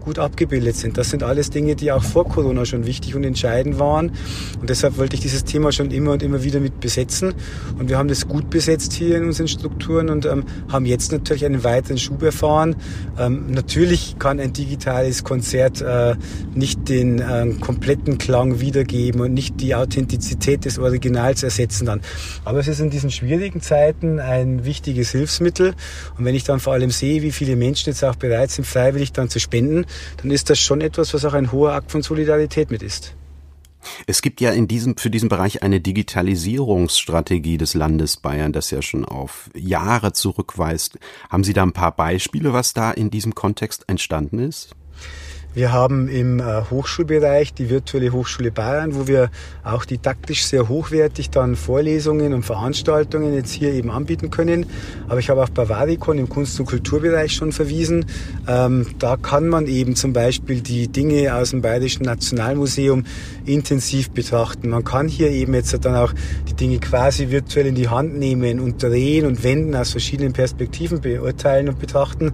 gut 0.00 0.18
abgebildet 0.18 0.76
sind. 0.76 0.98
Das 0.98 1.10
sind 1.10 1.22
alles 1.22 1.50
Dinge, 1.50 1.76
die 1.76 1.92
auch 1.92 2.02
vor 2.02 2.28
Corona 2.28 2.64
schon 2.64 2.86
wichtig 2.86 3.14
und 3.14 3.24
entscheidend 3.24 3.78
waren. 3.78 4.12
Und 4.60 4.70
deshalb 4.70 4.98
wollte 4.98 5.14
ich 5.14 5.20
dieses 5.20 5.44
Thema 5.44 5.72
schon 5.72 5.90
immer 5.90 6.12
und 6.12 6.22
immer 6.22 6.42
wieder 6.42 6.60
mit 6.60 6.80
besetzen. 6.80 7.34
Und 7.78 7.88
wir 7.88 7.98
haben 7.98 8.08
das 8.08 8.28
gut 8.28 8.50
besetzt 8.50 8.92
hier 8.92 9.16
in 9.16 9.24
unseren 9.24 9.48
Strukturen 9.48 10.08
und 10.08 10.26
ähm, 10.26 10.44
haben 10.70 10.86
jetzt 10.86 11.12
natürlich 11.12 11.44
einen 11.44 11.64
weiteren 11.64 11.98
Schub 11.98 12.22
erfahren. 12.22 12.76
Ähm, 13.18 13.50
natürlich 13.50 14.16
kann 14.18 14.40
ein 14.40 14.52
digitales 14.52 15.24
Konzert 15.24 15.80
äh, 15.80 16.14
nicht 16.54 16.88
den 16.88 17.20
äh, 17.20 17.54
kompletten 17.60 18.18
Klang 18.18 18.60
wiedergeben 18.60 19.20
und 19.20 19.34
nicht 19.34 19.60
die 19.60 19.74
Authentizität 19.74 20.64
des 20.64 20.78
Originals 20.78 21.42
ersetzen 21.42 21.86
dann. 21.86 22.00
Aber 22.44 22.58
es 22.58 22.68
ist 22.68 22.80
in 22.80 22.90
diesen 22.90 23.10
schwierigen 23.10 23.60
Zeiten 23.60 24.20
ein 24.20 24.64
wichtiges 24.64 25.10
Hilfsmittel. 25.10 25.74
Und 26.16 26.24
wenn 26.24 26.34
ich 26.34 26.44
dann 26.44 26.60
vor 26.60 26.72
allem 26.72 26.90
sehe, 26.90 27.22
wie 27.22 27.32
viele 27.32 27.56
Menschen 27.56 27.90
jetzt 27.90 28.04
auch 28.04 28.16
bereit 28.16 28.50
sind, 28.50 28.66
freiwillig 28.66 29.12
dann 29.12 29.28
zu 29.28 29.40
spenden, 29.40 29.86
dann 30.18 30.30
ist 30.30 30.50
das 30.50 30.58
schon 30.58 30.80
etwas, 30.80 31.14
was 31.14 31.24
auch 31.24 31.34
ein 31.34 31.52
hoher 31.52 31.72
Akt 31.72 31.90
von 31.90 32.02
Solidarität 32.02 32.70
mit 32.70 32.82
ist. 32.82 33.14
Es 34.06 34.22
gibt 34.22 34.40
ja 34.40 34.50
in 34.50 34.68
diesem, 34.68 34.96
für 34.96 35.10
diesen 35.10 35.28
Bereich 35.28 35.62
eine 35.62 35.80
Digitalisierungsstrategie 35.80 37.58
des 37.58 37.74
Landes 37.74 38.16
Bayern, 38.16 38.52
das 38.52 38.70
ja 38.70 38.82
schon 38.82 39.04
auf 39.04 39.50
Jahre 39.54 40.12
zurückweist. 40.12 40.98
Haben 41.30 41.44
Sie 41.44 41.52
da 41.52 41.62
ein 41.62 41.72
paar 41.72 41.94
Beispiele, 41.94 42.52
was 42.52 42.74
da 42.74 42.90
in 42.90 43.10
diesem 43.10 43.34
Kontext 43.34 43.84
entstanden 43.86 44.40
ist? 44.40 44.74
Wir 45.54 45.72
haben 45.72 46.08
im 46.08 46.40
äh, 46.40 46.62
Hochschulbereich 46.70 47.54
die 47.54 47.70
virtuelle 47.70 48.12
Hochschule 48.12 48.52
Bayern, 48.52 48.94
wo 48.94 49.08
wir 49.08 49.30
auch 49.64 49.84
didaktisch 49.84 50.44
sehr 50.44 50.68
hochwertig 50.68 51.30
dann 51.30 51.56
Vorlesungen 51.56 52.34
und 52.34 52.44
Veranstaltungen 52.44 53.34
jetzt 53.34 53.52
hier 53.52 53.72
eben 53.72 53.90
anbieten 53.90 54.30
können. 54.30 54.66
Aber 55.08 55.18
ich 55.18 55.30
habe 55.30 55.42
auch 55.42 55.48
Bavaricon 55.48 56.18
im 56.18 56.28
Kunst- 56.28 56.60
und 56.60 56.66
Kulturbereich 56.66 57.32
schon 57.32 57.52
verwiesen. 57.52 58.04
Ähm, 58.46 58.86
da 58.98 59.16
kann 59.16 59.48
man 59.48 59.66
eben 59.66 59.96
zum 59.96 60.12
Beispiel 60.12 60.60
die 60.60 60.88
Dinge 60.88 61.34
aus 61.34 61.50
dem 61.50 61.62
Bayerischen 61.62 62.04
Nationalmuseum 62.04 63.04
intensiv 63.44 64.10
betrachten. 64.10 64.68
Man 64.68 64.84
kann 64.84 65.08
hier 65.08 65.30
eben 65.30 65.54
jetzt 65.54 65.76
dann 65.84 65.96
auch 65.96 66.12
die 66.48 66.54
Dinge 66.54 66.78
quasi 66.78 67.30
virtuell 67.30 67.66
in 67.66 67.74
die 67.74 67.88
Hand 67.88 68.16
nehmen 68.18 68.60
und 68.60 68.82
drehen 68.82 69.26
und 69.26 69.42
wenden 69.42 69.74
aus 69.74 69.90
verschiedenen 69.90 70.34
Perspektiven 70.34 71.00
beurteilen 71.00 71.68
und 71.68 71.78
betrachten. 71.78 72.32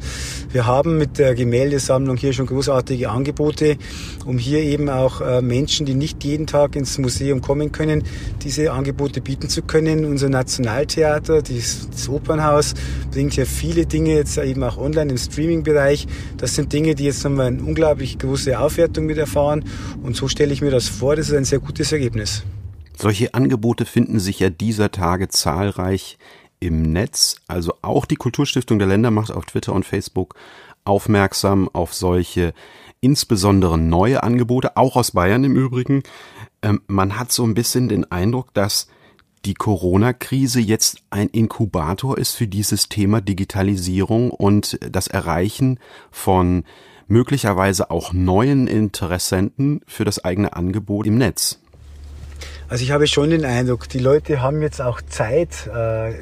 Wir 0.50 0.66
haben 0.66 0.98
mit 0.98 1.18
der 1.18 1.34
Gemäldesammlung 1.34 2.16
hier 2.16 2.32
schon 2.32 2.46
großartige 2.46 3.13
Angebote, 3.14 3.78
um 4.26 4.38
hier 4.38 4.60
eben 4.60 4.88
auch 4.88 5.20
äh, 5.20 5.40
Menschen, 5.40 5.86
die 5.86 5.94
nicht 5.94 6.24
jeden 6.24 6.46
Tag 6.46 6.76
ins 6.76 6.98
Museum 6.98 7.40
kommen 7.40 7.72
können, 7.72 8.02
diese 8.42 8.72
Angebote 8.72 9.20
bieten 9.20 9.48
zu 9.48 9.62
können. 9.62 10.04
Unser 10.04 10.28
Nationaltheater, 10.28 11.42
das 11.42 12.08
Opernhaus, 12.08 12.74
bringt 13.10 13.36
ja 13.36 13.44
viele 13.44 13.86
Dinge 13.86 14.14
jetzt 14.14 14.36
eben 14.38 14.62
auch 14.62 14.76
online 14.76 15.12
im 15.12 15.18
Streaming-Bereich. 15.18 16.06
Das 16.36 16.54
sind 16.54 16.72
Dinge, 16.72 16.94
die 16.94 17.04
jetzt 17.04 17.24
nochmal 17.24 17.46
eine 17.46 17.62
unglaublich 17.62 18.18
große 18.18 18.58
Aufwertung 18.58 19.06
mit 19.06 19.18
erfahren. 19.18 19.64
Und 20.02 20.16
so 20.16 20.28
stelle 20.28 20.52
ich 20.52 20.60
mir 20.60 20.70
das 20.70 20.88
vor. 20.88 21.16
Das 21.16 21.28
ist 21.28 21.34
ein 21.34 21.44
sehr 21.44 21.60
gutes 21.60 21.92
Ergebnis. 21.92 22.42
Solche 22.96 23.34
Angebote 23.34 23.86
finden 23.86 24.20
sich 24.20 24.38
ja 24.38 24.50
dieser 24.50 24.90
Tage 24.90 25.28
zahlreich 25.28 26.18
im 26.60 26.82
Netz. 26.82 27.36
Also 27.48 27.74
auch 27.82 28.06
die 28.06 28.16
Kulturstiftung 28.16 28.78
der 28.78 28.88
Länder 28.88 29.10
macht 29.10 29.30
auf 29.30 29.44
Twitter 29.46 29.72
und 29.72 29.84
Facebook 29.84 30.34
aufmerksam 30.84 31.68
auf 31.72 31.94
solche 31.94 32.52
insbesondere 33.00 33.78
neue 33.78 34.22
Angebote, 34.22 34.76
auch 34.76 34.96
aus 34.96 35.12
Bayern 35.12 35.44
im 35.44 35.56
Übrigen. 35.56 36.02
Ähm, 36.62 36.80
man 36.86 37.18
hat 37.18 37.32
so 37.32 37.44
ein 37.44 37.54
bisschen 37.54 37.88
den 37.88 38.10
Eindruck, 38.10 38.54
dass 38.54 38.88
die 39.44 39.54
Corona-Krise 39.54 40.60
jetzt 40.60 41.02
ein 41.10 41.28
Inkubator 41.28 42.16
ist 42.16 42.34
für 42.34 42.46
dieses 42.46 42.88
Thema 42.88 43.20
Digitalisierung 43.20 44.30
und 44.30 44.78
das 44.80 45.06
Erreichen 45.06 45.78
von 46.10 46.64
möglicherweise 47.06 47.90
auch 47.90 48.14
neuen 48.14 48.66
Interessenten 48.66 49.82
für 49.86 50.04
das 50.06 50.24
eigene 50.24 50.54
Angebot 50.54 51.06
im 51.06 51.18
Netz. 51.18 51.60
Also 52.68 52.82
ich 52.82 52.90
habe 52.90 53.06
schon 53.06 53.30
den 53.30 53.44
Eindruck, 53.44 53.88
die 53.88 53.98
Leute 53.98 54.40
haben 54.40 54.62
jetzt 54.62 54.80
auch 54.80 55.02
Zeit. 55.02 55.66
Äh, 55.66 56.12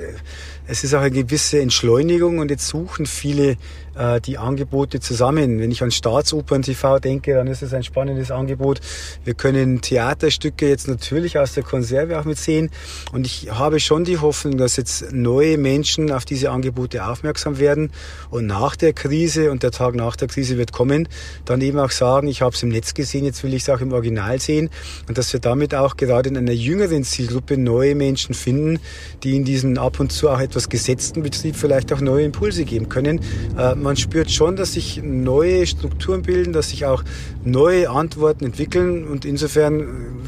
es 0.67 0.85
ist 0.85 0.95
auch 0.95 1.01
eine 1.01 1.11
gewisse 1.11 1.61
Entschleunigung 1.61 2.39
und 2.39 2.51
jetzt 2.51 2.69
suchen 2.69 3.07
viele 3.07 3.57
äh, 3.95 4.21
die 4.21 4.39
Angebote 4.39 5.01
zusammen. 5.01 5.61
Wenn 5.61 5.71
ich 5.71 5.83
an 5.83 5.91
Staatsopern 5.91 6.63
TV 6.63 6.99
denke, 6.99 7.35
dann 7.35 7.47
ist 7.47 7.63
es 7.63 7.75
ein 7.75 7.83
spannendes 7.83 8.31
Angebot. 8.31 8.81
Wir 9.25 9.35
können 9.35 9.81
Theaterstücke 9.81 10.69
jetzt 10.69 10.89
natürlich 10.89 11.39
aus 11.39 11.53
der 11.55 11.63
Konserve 11.63 12.19
auch 12.19 12.25
mit 12.25 12.39
sehen. 12.39 12.71
Und 13.13 13.27
ich 13.27 13.51
habe 13.51 13.81
schon 13.81 14.05
die 14.05 14.19
Hoffnung, 14.19 14.57
dass 14.57 14.77
jetzt 14.77 15.13
neue 15.13 15.59
Menschen 15.59 16.13
auf 16.13 16.25
diese 16.25 16.51
Angebote 16.51 17.07
aufmerksam 17.07 17.59
werden 17.59 17.91
und 18.31 18.47
nach 18.47 18.77
der 18.77 18.93
Krise 18.93 19.51
und 19.51 19.63
der 19.63 19.73
Tag 19.73 19.95
nach 19.95 20.17
der 20.17 20.29
Krise 20.29 20.59
wird 20.59 20.73
kommen, 20.73 21.09
dann 21.45 21.61
eben 21.61 21.79
auch 21.79 21.91
sagen, 21.91 22.29
ich 22.29 22.41
habe 22.41 22.55
es 22.55 22.63
im 22.63 22.71
Netz 22.71 22.95
gesehen, 22.95 23.25
jetzt 23.25 23.43
will 23.43 23.53
ich 23.55 23.63
es 23.63 23.69
auch 23.69 23.81
im 23.81 23.93
Original 23.93 24.41
sehen 24.41 24.71
und 25.09 25.19
dass 25.19 25.33
wir 25.33 25.41
damit 25.41 25.75
auch 25.75 25.97
gerade 25.97 26.31
in 26.37 26.39
einer 26.49 26.53
jüngeren 26.53 27.05
Zielgruppe 27.05 27.57
neue 27.57 27.95
Menschen 27.95 28.35
finden, 28.35 28.79
die 29.23 29.37
in 29.37 29.45
diesem 29.45 29.79
ab 29.79 30.01
und 30.01 30.13
zu 30.13 30.29
auch 30.29 30.41
etwas 30.41 30.69
gesetzten 30.69 31.23
Betrieb 31.23 31.57
vielleicht 31.57 31.93
auch 31.93 32.01
neue 32.01 32.25
Impulse 32.25 32.65
geben 32.65 32.89
können. 32.89 33.21
Äh, 33.59 33.75
man 33.75 33.97
spürt 33.97 34.31
schon, 34.31 34.57
dass 34.57 34.73
sich 34.75 35.03
neue 35.03 35.67
Strukturen 35.67 36.23
bilden, 36.23 36.53
dass 36.53 36.71
sich 36.71 36.87
auch 36.87 37.03
neue 37.45 37.91
Antworten 37.91 38.45
entwickeln 38.45 39.07
und 39.07 39.25
insofern 39.25 39.81
äh, 39.81 39.85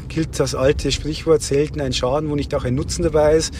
gilt 0.07 0.39
das 0.39 0.55
alte 0.55 0.91
Sprichwort 0.91 1.41
selten 1.41 1.81
ein 1.81 1.93
Schaden, 1.93 2.29
wo 2.29 2.35
nicht 2.35 2.53
auch 2.53 2.65
ein 2.65 2.75
Nutzen 2.75 3.03
dabei 3.03 3.35
ist. 3.35 3.53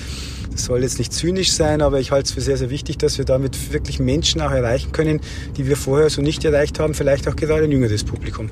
Das 0.52 0.66
soll 0.66 0.84
jetzt 0.84 1.00
nicht 1.00 1.12
zynisch 1.12 1.52
sein, 1.52 1.82
aber 1.82 2.00
ich 2.00 2.12
halte 2.12 2.28
es 2.28 2.32
für 2.32 2.42
sehr, 2.42 2.58
sehr 2.58 2.70
wichtig, 2.70 2.98
dass 2.98 3.18
wir 3.18 3.26
damit 3.26 3.74
wirklich 3.74 4.00
Menschen 4.00 4.40
auch 4.40 4.52
erreichen 4.52 4.94
können, 4.94 5.20
die 5.58 5.68
wir 5.68 5.76
vorher 5.76 6.10
so 6.10 6.22
nicht 6.22 6.46
erreicht 6.46 6.80
haben, 6.80 6.94
vielleicht 6.94 7.28
auch 7.28 7.36
gerade 7.36 7.66
ein 7.66 7.72
jüngeres 7.72 8.06
Publikum. 8.06 8.50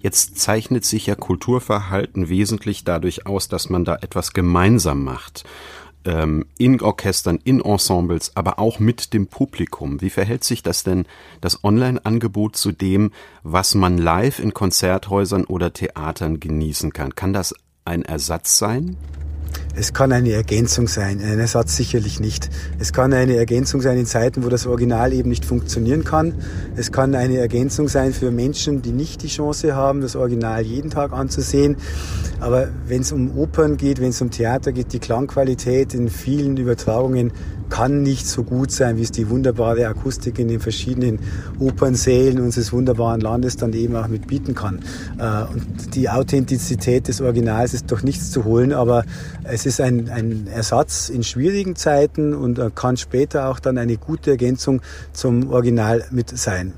Jetzt 0.00 0.38
zeichnet 0.38 0.84
sich 0.84 1.06
ja 1.06 1.14
Kulturverhalten 1.14 2.28
wesentlich 2.28 2.84
dadurch 2.84 3.26
aus, 3.26 3.48
dass 3.48 3.68
man 3.68 3.84
da 3.84 3.96
etwas 3.96 4.32
gemeinsam 4.32 5.04
macht 5.04 5.44
ähm, 6.04 6.46
in 6.58 6.80
Orchestern, 6.80 7.38
in 7.44 7.60
Ensembles, 7.60 8.32
aber 8.34 8.58
auch 8.58 8.78
mit 8.78 9.12
dem 9.12 9.26
Publikum. 9.26 10.00
Wie 10.00 10.10
verhält 10.10 10.44
sich 10.44 10.62
das 10.62 10.82
denn, 10.82 11.06
das 11.40 11.62
Online-Angebot 11.64 12.56
zu 12.56 12.72
dem, 12.72 13.12
was 13.42 13.74
man 13.74 13.98
live 13.98 14.38
in 14.38 14.54
Konzerthäusern 14.54 15.44
oder 15.44 15.72
Theatern 15.72 16.40
genießen 16.40 16.92
kann? 16.92 17.14
Kann 17.14 17.32
das 17.32 17.54
ein 17.84 18.02
Ersatz 18.02 18.58
sein? 18.58 18.96
Es 19.76 19.92
kann 19.92 20.12
eine 20.12 20.32
Ergänzung 20.32 20.88
sein, 20.88 21.20
ein 21.20 21.38
Ersatz 21.38 21.76
sicherlich 21.76 22.18
nicht. 22.18 22.50
Es 22.80 22.92
kann 22.92 23.12
eine 23.12 23.36
Ergänzung 23.36 23.80
sein 23.80 23.98
in 23.98 24.06
Zeiten, 24.06 24.44
wo 24.44 24.48
das 24.48 24.66
Original 24.66 25.12
eben 25.12 25.28
nicht 25.28 25.44
funktionieren 25.44 26.02
kann. 26.02 26.34
Es 26.74 26.90
kann 26.90 27.14
eine 27.14 27.38
Ergänzung 27.38 27.88
sein 27.88 28.12
für 28.12 28.32
Menschen, 28.32 28.82
die 28.82 28.90
nicht 28.90 29.22
die 29.22 29.28
Chance 29.28 29.76
haben, 29.76 30.00
das 30.00 30.16
Original 30.16 30.62
jeden 30.62 30.90
Tag 30.90 31.12
anzusehen. 31.12 31.76
Aber 32.40 32.68
wenn 32.88 33.02
es 33.02 33.12
um 33.12 33.38
Opern 33.38 33.76
geht, 33.76 34.00
wenn 34.00 34.10
es 34.10 34.20
um 34.20 34.32
Theater 34.32 34.72
geht, 34.72 34.92
die 34.92 34.98
Klangqualität 34.98 35.94
in 35.94 36.08
vielen 36.08 36.56
Übertragungen 36.56 37.32
kann 37.70 38.02
nicht 38.02 38.26
so 38.26 38.42
gut 38.42 38.70
sein, 38.70 38.98
wie 38.98 39.02
es 39.02 39.12
die 39.12 39.30
wunderbare 39.30 39.86
Akustik 39.86 40.38
in 40.38 40.48
den 40.48 40.60
verschiedenen 40.60 41.20
Opernsälen 41.58 42.40
unseres 42.40 42.72
wunderbaren 42.72 43.20
Landes 43.20 43.56
dann 43.56 43.72
eben 43.72 43.96
auch 43.96 44.08
mit 44.08 44.26
bieten 44.26 44.54
kann. 44.54 44.80
Äh, 45.18 45.44
und 45.52 45.94
die 45.94 46.10
Authentizität 46.10 47.08
des 47.08 47.20
Originals 47.20 47.72
ist 47.72 47.90
doch 47.90 48.02
nichts 48.02 48.30
zu 48.30 48.44
holen, 48.44 48.72
aber 48.72 49.04
es 49.44 49.64
ist 49.64 49.80
ein, 49.80 50.10
ein 50.10 50.48
Ersatz 50.48 51.08
in 51.08 51.22
schwierigen 51.22 51.76
Zeiten 51.76 52.34
und 52.34 52.58
äh, 52.58 52.70
kann 52.74 52.96
später 52.96 53.48
auch 53.48 53.60
dann 53.60 53.78
eine 53.78 53.96
gute 53.96 54.32
Ergänzung 54.32 54.82
zum 55.12 55.50
Original 55.50 56.04
mit 56.10 56.36
sein. 56.36 56.74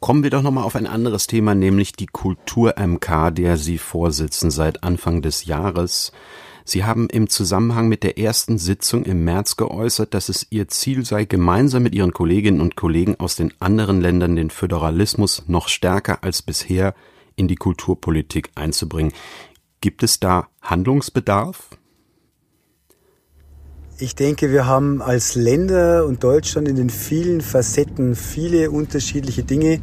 Kommen 0.00 0.22
wir 0.22 0.30
doch 0.30 0.40
nochmal 0.40 0.64
auf 0.64 0.76
ein 0.76 0.86
anderes 0.86 1.26
Thema, 1.26 1.54
nämlich 1.54 1.92
die 1.92 2.06
Kultur 2.06 2.74
MK, 2.78 3.32
der 3.32 3.58
Sie 3.58 3.76
vorsitzen 3.76 4.50
seit 4.50 4.82
Anfang 4.82 5.20
des 5.20 5.44
Jahres. 5.44 6.12
Sie 6.64 6.84
haben 6.84 7.08
im 7.08 7.28
Zusammenhang 7.28 7.88
mit 7.88 8.02
der 8.02 8.18
ersten 8.18 8.58
Sitzung 8.58 9.04
im 9.04 9.24
März 9.24 9.56
geäußert, 9.56 10.14
dass 10.14 10.28
es 10.28 10.46
Ihr 10.50 10.68
Ziel 10.68 11.04
sei, 11.04 11.24
gemeinsam 11.24 11.82
mit 11.82 11.94
Ihren 11.94 12.12
Kolleginnen 12.12 12.60
und 12.60 12.76
Kollegen 12.76 13.18
aus 13.18 13.36
den 13.36 13.52
anderen 13.60 14.00
Ländern 14.00 14.36
den 14.36 14.50
Föderalismus 14.50 15.44
noch 15.46 15.68
stärker 15.68 16.22
als 16.22 16.42
bisher 16.42 16.94
in 17.36 17.48
die 17.48 17.56
Kulturpolitik 17.56 18.50
einzubringen. 18.54 19.12
Gibt 19.80 20.02
es 20.02 20.20
da 20.20 20.48
Handlungsbedarf? 20.60 21.70
Ich 24.02 24.14
denke, 24.14 24.50
wir 24.50 24.66
haben 24.66 25.02
als 25.02 25.34
Länder 25.34 26.06
und 26.06 26.24
Deutschland 26.24 26.68
in 26.68 26.76
den 26.76 26.88
vielen 26.88 27.42
Facetten 27.42 28.14
viele 28.16 28.70
unterschiedliche 28.70 29.42
Dinge, 29.42 29.80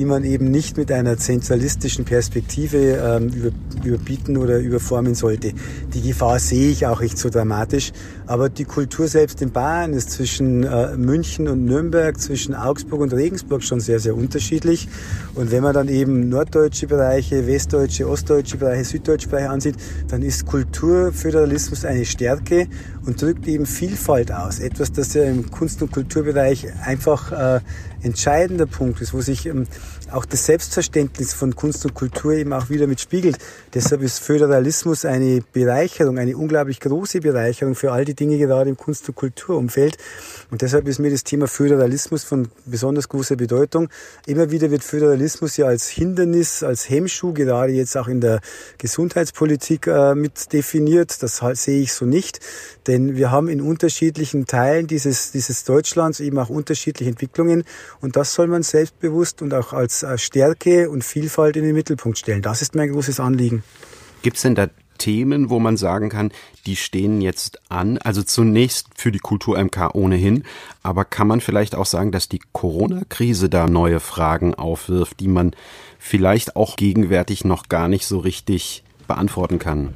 die 0.00 0.06
man 0.06 0.24
eben 0.24 0.50
nicht 0.50 0.78
mit 0.78 0.90
einer 0.90 1.18
zentralistischen 1.18 2.06
Perspektive 2.06 2.78
ähm, 2.78 3.28
über, 3.28 3.50
überbieten 3.84 4.38
oder 4.38 4.58
überformen 4.58 5.14
sollte. 5.14 5.52
Die 5.92 6.00
Gefahr 6.00 6.38
sehe 6.38 6.70
ich 6.70 6.86
auch 6.86 7.02
nicht 7.02 7.18
so 7.18 7.28
dramatisch, 7.28 7.92
aber 8.26 8.48
die 8.48 8.64
Kultur 8.64 9.08
selbst 9.08 9.42
in 9.42 9.52
Bayern 9.52 9.92
ist 9.92 10.12
zwischen 10.12 10.62
äh, 10.62 10.96
München 10.96 11.48
und 11.48 11.66
Nürnberg, 11.66 12.18
zwischen 12.18 12.54
Augsburg 12.54 13.02
und 13.02 13.12
Regensburg 13.12 13.62
schon 13.62 13.80
sehr, 13.80 14.00
sehr 14.00 14.16
unterschiedlich. 14.16 14.88
Und 15.34 15.50
wenn 15.50 15.62
man 15.62 15.74
dann 15.74 15.88
eben 15.88 16.30
norddeutsche 16.30 16.86
Bereiche, 16.86 17.46
westdeutsche, 17.46 18.08
ostdeutsche 18.08 18.56
Bereiche, 18.56 18.84
süddeutsche 18.84 19.28
Bereiche 19.28 19.50
ansieht, 19.50 19.74
dann 20.08 20.22
ist 20.22 20.46
Kulturföderalismus 20.46 21.84
eine 21.84 22.06
Stärke 22.06 22.68
und 23.04 23.20
drückt 23.20 23.46
eben 23.46 23.66
Vielfalt 23.66 24.32
aus. 24.32 24.60
Etwas, 24.60 24.92
das 24.92 25.12
ja 25.12 25.24
im 25.24 25.50
Kunst- 25.50 25.82
und 25.82 25.92
Kulturbereich 25.92 26.68
einfach 26.86 27.32
äh, 27.32 27.60
entscheidender 28.02 28.66
Punkt 28.66 29.00
ist, 29.00 29.14
wo 29.14 29.20
sich 29.20 29.46
ähm, 29.46 29.66
auch 30.12 30.24
das 30.24 30.46
Selbstverständnis 30.46 31.34
von 31.34 31.54
Kunst 31.54 31.84
und 31.84 31.94
Kultur 31.94 32.32
eben 32.32 32.52
auch 32.52 32.70
wieder 32.70 32.86
mitspiegelt. 32.86 33.38
Deshalb 33.74 34.02
ist 34.02 34.20
Föderalismus 34.20 35.04
eine 35.04 35.42
Bereicherung, 35.52 36.18
eine 36.18 36.36
unglaublich 36.36 36.80
große 36.80 37.20
Bereicherung 37.20 37.74
für 37.74 37.92
all 37.92 38.04
die 38.04 38.14
Dinge 38.14 38.38
gerade 38.38 38.70
im 38.70 38.76
Kunst- 38.76 39.08
und 39.08 39.14
Kulturumfeld. 39.14 39.96
Und 40.50 40.62
deshalb 40.62 40.88
ist 40.88 40.98
mir 40.98 41.10
das 41.10 41.24
Thema 41.24 41.46
Föderalismus 41.46 42.24
von 42.24 42.48
besonders 42.66 43.08
großer 43.08 43.36
Bedeutung. 43.36 43.88
Immer 44.26 44.50
wieder 44.50 44.70
wird 44.70 44.82
Föderalismus 44.82 45.56
ja 45.56 45.66
als 45.66 45.88
Hindernis, 45.88 46.62
als 46.62 46.88
Hemmschuh, 46.88 47.32
gerade 47.32 47.72
jetzt 47.72 47.96
auch 47.96 48.08
in 48.08 48.20
der 48.20 48.40
Gesundheitspolitik 48.78 49.86
äh, 49.86 50.14
mit 50.14 50.52
definiert. 50.52 51.22
Das 51.22 51.42
halt, 51.42 51.58
sehe 51.58 51.82
ich 51.82 51.92
so 51.92 52.04
nicht. 52.04 52.40
Denn 52.86 53.16
wir 53.16 53.30
haben 53.30 53.48
in 53.48 53.60
unterschiedlichen 53.60 54.46
Teilen 54.46 54.86
dieses, 54.86 55.32
dieses 55.32 55.64
Deutschlands 55.64 56.20
eben 56.20 56.38
auch 56.38 56.48
unterschiedliche 56.48 57.10
Entwicklungen. 57.10 57.64
Und 58.00 58.16
das 58.16 58.34
soll 58.34 58.46
man 58.46 58.62
selbstbewusst 58.62 59.42
und 59.42 59.52
auch 59.54 59.72
als 59.72 60.04
Stärke 60.16 60.90
und 60.90 61.04
Vielfalt 61.04 61.56
in 61.56 61.64
den 61.64 61.74
Mittelpunkt 61.74 62.18
stellen. 62.18 62.42
Das 62.42 62.62
ist 62.62 62.74
mein 62.74 62.90
großes 62.90 63.20
Anliegen. 63.20 63.62
Gibt 64.22 64.36
es 64.36 64.42
denn 64.42 64.54
da 64.54 64.68
Themen, 64.98 65.48
wo 65.48 65.58
man 65.58 65.78
sagen 65.78 66.10
kann, 66.10 66.30
die 66.66 66.76
stehen 66.76 67.22
jetzt 67.22 67.58
an? 67.70 67.96
Also 67.98 68.22
zunächst 68.22 68.88
für 68.94 69.10
die 69.10 69.18
Kultur 69.18 69.58
MK 69.58 69.94
ohnehin, 69.94 70.44
aber 70.82 71.06
kann 71.06 71.26
man 71.26 71.40
vielleicht 71.40 71.74
auch 71.74 71.86
sagen, 71.86 72.12
dass 72.12 72.28
die 72.28 72.42
Corona-Krise 72.52 73.48
da 73.48 73.66
neue 73.66 73.98
Fragen 73.98 74.54
aufwirft, 74.54 75.18
die 75.20 75.28
man 75.28 75.52
vielleicht 75.98 76.54
auch 76.54 76.76
gegenwärtig 76.76 77.44
noch 77.44 77.70
gar 77.70 77.88
nicht 77.88 78.06
so 78.06 78.18
richtig 78.18 78.84
beantworten 79.08 79.58
kann? 79.58 79.94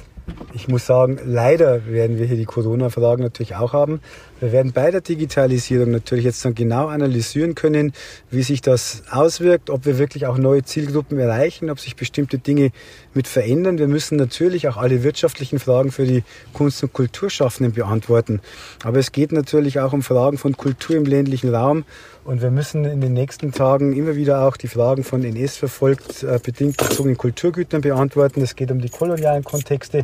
Ich 0.53 0.67
muss 0.67 0.85
sagen, 0.85 1.19
leider 1.23 1.85
werden 1.85 2.17
wir 2.17 2.25
hier 2.25 2.37
die 2.37 2.45
Corona-Fragen 2.45 3.21
natürlich 3.21 3.55
auch 3.55 3.73
haben. 3.73 3.99
Wir 4.39 4.51
werden 4.51 4.73
bei 4.73 4.89
der 4.89 5.01
Digitalisierung 5.01 5.91
natürlich 5.91 6.25
jetzt 6.25 6.43
dann 6.43 6.55
genau 6.55 6.87
analysieren 6.87 7.53
können, 7.53 7.93
wie 8.31 8.41
sich 8.41 8.61
das 8.61 9.03
auswirkt, 9.11 9.69
ob 9.69 9.85
wir 9.85 9.99
wirklich 9.99 10.25
auch 10.25 10.37
neue 10.37 10.63
Zielgruppen 10.63 11.19
erreichen, 11.19 11.69
ob 11.69 11.79
sich 11.79 11.95
bestimmte 11.95 12.39
Dinge 12.39 12.71
mit 13.13 13.27
verändern. 13.27 13.77
Wir 13.77 13.87
müssen 13.87 14.15
natürlich 14.15 14.67
auch 14.67 14.77
alle 14.77 15.03
wirtschaftlichen 15.03 15.59
Fragen 15.59 15.91
für 15.91 16.05
die 16.05 16.23
Kunst- 16.53 16.81
und 16.81 16.93
Kulturschaffenden 16.93 17.73
beantworten. 17.73 18.41
Aber 18.83 18.97
es 18.97 19.11
geht 19.11 19.31
natürlich 19.31 19.79
auch 19.79 19.93
um 19.93 20.01
Fragen 20.01 20.37
von 20.37 20.57
Kultur 20.57 20.95
im 20.95 21.05
ländlichen 21.05 21.53
Raum. 21.53 21.85
Und 22.25 22.41
wir 22.41 22.49
müssen 22.49 22.85
in 22.85 23.01
den 23.01 23.13
nächsten 23.13 23.51
Tagen 23.51 23.93
immer 23.93 24.15
wieder 24.15 24.41
auch 24.41 24.57
die 24.57 24.67
Fragen 24.67 25.03
von 25.03 25.23
NS 25.23 25.57
verfolgt, 25.57 26.23
äh, 26.23 26.39
bedingt 26.41 26.75
bezogenen 26.77 27.17
Kulturgütern 27.17 27.81
beantworten. 27.81 28.41
Es 28.41 28.55
geht 28.55 28.71
um 28.71 28.81
die 28.81 28.89
kolonialen 28.89 29.43
Kontexte. 29.43 30.03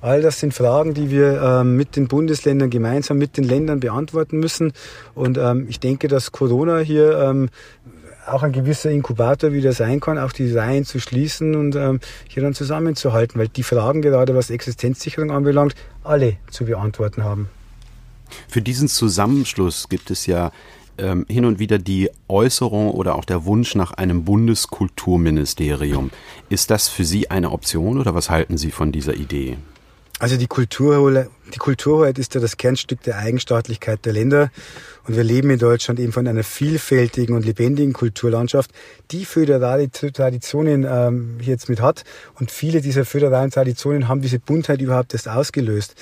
All 0.00 0.22
das 0.22 0.38
sind 0.38 0.54
Fragen, 0.54 0.94
die 0.94 1.10
wir 1.10 1.42
äh, 1.42 1.64
mit 1.64 1.96
den 1.96 2.06
Bundesländern 2.06 2.70
gemeinsam 2.70 3.18
mit 3.18 3.36
den 3.36 3.42
Ländern 3.42 3.80
beantworten 3.80 4.38
müssen. 4.38 4.74
Und 5.16 5.38
ähm, 5.38 5.66
ich 5.68 5.80
denke, 5.80 6.06
dass 6.06 6.30
Corona 6.30 6.78
hier 6.78 7.18
ähm, 7.18 7.48
auch 8.28 8.44
ein 8.44 8.52
gewisser 8.52 8.92
Inkubator 8.92 9.52
wieder 9.52 9.72
sein 9.72 9.98
kann, 9.98 10.18
auch 10.18 10.30
die 10.30 10.52
Reihen 10.52 10.84
zu 10.84 11.00
schließen 11.00 11.56
und 11.56 11.74
ähm, 11.74 11.98
hier 12.28 12.44
dann 12.44 12.54
zusammenzuhalten, 12.54 13.40
weil 13.40 13.48
die 13.48 13.64
Fragen 13.64 14.02
gerade, 14.02 14.36
was 14.36 14.50
Existenzsicherung 14.50 15.32
anbelangt, 15.32 15.74
alle 16.04 16.36
zu 16.48 16.66
beantworten 16.66 17.24
haben. 17.24 17.48
Für 18.46 18.62
diesen 18.62 18.86
Zusammenschluss 18.86 19.88
gibt 19.88 20.12
es 20.12 20.26
ja 20.26 20.52
ähm, 20.98 21.26
hin 21.28 21.44
und 21.44 21.58
wieder 21.58 21.78
die 21.78 22.10
Äußerung 22.28 22.90
oder 22.90 23.14
auch 23.16 23.24
der 23.24 23.44
Wunsch 23.44 23.74
nach 23.74 23.92
einem 23.92 24.24
Bundeskulturministerium. 24.24 26.10
Ist 26.48 26.70
das 26.70 26.88
für 26.88 27.04
Sie 27.04 27.30
eine 27.30 27.52
Option 27.52 27.98
oder 27.98 28.14
was 28.14 28.30
halten 28.30 28.56
Sie 28.58 28.70
von 28.70 28.92
dieser 28.92 29.14
Idee? 29.14 29.58
Also 30.18 30.36
die 30.36 30.46
Kulturhoheit, 30.46 31.28
die 31.54 31.58
Kulturhoheit 31.58 32.18
ist 32.18 32.34
ja 32.34 32.40
das 32.40 32.56
Kernstück 32.56 33.02
der 33.02 33.18
Eigenstaatlichkeit 33.18 34.04
der 34.04 34.12
Länder. 34.12 34.50
Und 35.06 35.16
wir 35.16 35.22
leben 35.22 35.50
in 35.50 35.58
Deutschland 35.58 36.00
eben 36.00 36.12
von 36.12 36.26
einer 36.26 36.42
vielfältigen 36.42 37.36
und 37.36 37.44
lebendigen 37.44 37.92
Kulturlandschaft, 37.92 38.72
die 39.12 39.24
föderale 39.24 39.88
Traditionen 39.90 40.84
ähm, 40.88 41.38
jetzt 41.40 41.68
mit 41.68 41.80
hat. 41.80 42.02
Und 42.34 42.50
viele 42.50 42.80
dieser 42.80 43.04
föderalen 43.04 43.52
Traditionen 43.52 44.08
haben 44.08 44.20
diese 44.20 44.40
Buntheit 44.40 44.80
überhaupt 44.80 45.12
erst 45.12 45.28
ausgelöst. 45.28 45.94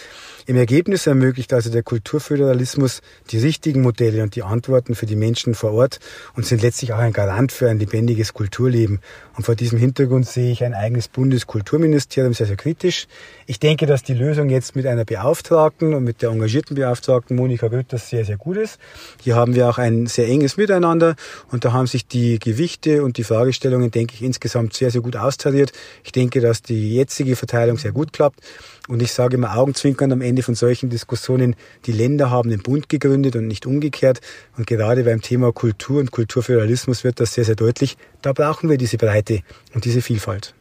Im 0.46 0.56
Ergebnis 0.56 1.06
ermöglicht 1.06 1.52
also 1.52 1.70
der 1.70 1.82
Kulturföderalismus 1.82 3.02
die 3.30 3.38
richtigen 3.38 3.82
Modelle 3.82 4.22
und 4.22 4.36
die 4.36 4.42
Antworten 4.42 4.94
für 4.94 5.06
die 5.06 5.16
Menschen 5.16 5.54
vor 5.54 5.72
Ort 5.72 6.00
und 6.34 6.46
sind 6.46 6.62
letztlich 6.62 6.92
auch 6.92 6.98
ein 6.98 7.12
Garant 7.12 7.52
für 7.52 7.68
ein 7.68 7.78
lebendiges 7.78 8.32
Kulturleben. 8.32 9.00
Und 9.36 9.44
vor 9.44 9.54
diesem 9.54 9.78
Hintergrund 9.78 10.26
sehe 10.26 10.52
ich 10.52 10.64
ein 10.64 10.74
eigenes 10.74 11.08
Bundeskulturministerium 11.08 12.34
sehr, 12.34 12.46
sehr 12.46 12.56
kritisch. 12.56 13.06
Ich 13.46 13.58
denke, 13.58 13.86
dass 13.86 14.02
die 14.02 14.14
Lösung 14.14 14.48
jetzt 14.48 14.76
mit 14.76 14.86
einer 14.86 15.04
Beauftragten 15.34 15.94
und 15.94 16.04
mit 16.04 16.22
der 16.22 16.30
engagierten 16.30 16.76
Beauftragten 16.76 17.36
Monika 17.36 17.66
Grütters 17.66 18.08
sehr, 18.08 18.24
sehr 18.24 18.36
gut 18.36 18.56
ist. 18.56 18.78
Hier 19.20 19.34
haben 19.34 19.56
wir 19.56 19.68
auch 19.68 19.78
ein 19.78 20.06
sehr 20.06 20.28
enges 20.28 20.56
Miteinander 20.56 21.16
und 21.50 21.64
da 21.64 21.72
haben 21.72 21.88
sich 21.88 22.06
die 22.06 22.38
Gewichte 22.38 23.02
und 23.02 23.16
die 23.16 23.24
Fragestellungen, 23.24 23.90
denke 23.90 24.14
ich, 24.14 24.22
insgesamt 24.22 24.74
sehr, 24.74 24.92
sehr 24.92 25.00
gut 25.00 25.16
austariert. 25.16 25.72
Ich 26.04 26.12
denke, 26.12 26.40
dass 26.40 26.62
die 26.62 26.94
jetzige 26.94 27.34
Verteilung 27.34 27.78
sehr 27.78 27.90
gut 27.90 28.12
klappt. 28.12 28.40
Und 28.86 29.02
ich 29.02 29.12
sage 29.12 29.36
immer 29.36 29.56
Augenzwinkern 29.56 30.12
am 30.12 30.20
Ende 30.20 30.44
von 30.44 30.54
solchen 30.54 30.88
Diskussionen, 30.88 31.56
die 31.86 31.92
Länder 31.92 32.30
haben 32.30 32.50
den 32.50 32.62
Bund 32.62 32.88
gegründet 32.88 33.34
und 33.34 33.48
nicht 33.48 33.66
umgekehrt. 33.66 34.20
Und 34.56 34.68
gerade 34.68 35.02
beim 35.02 35.20
Thema 35.20 35.52
Kultur 35.52 35.98
und 35.98 36.12
Kulturföderalismus 36.12 37.02
wird 37.02 37.18
das 37.18 37.34
sehr, 37.34 37.44
sehr 37.44 37.56
deutlich. 37.56 37.96
Da 38.22 38.32
brauchen 38.32 38.70
wir 38.70 38.78
diese 38.78 38.98
Breite 38.98 39.40
und 39.74 39.84
diese 39.84 40.00
Vielfalt. 40.00 40.54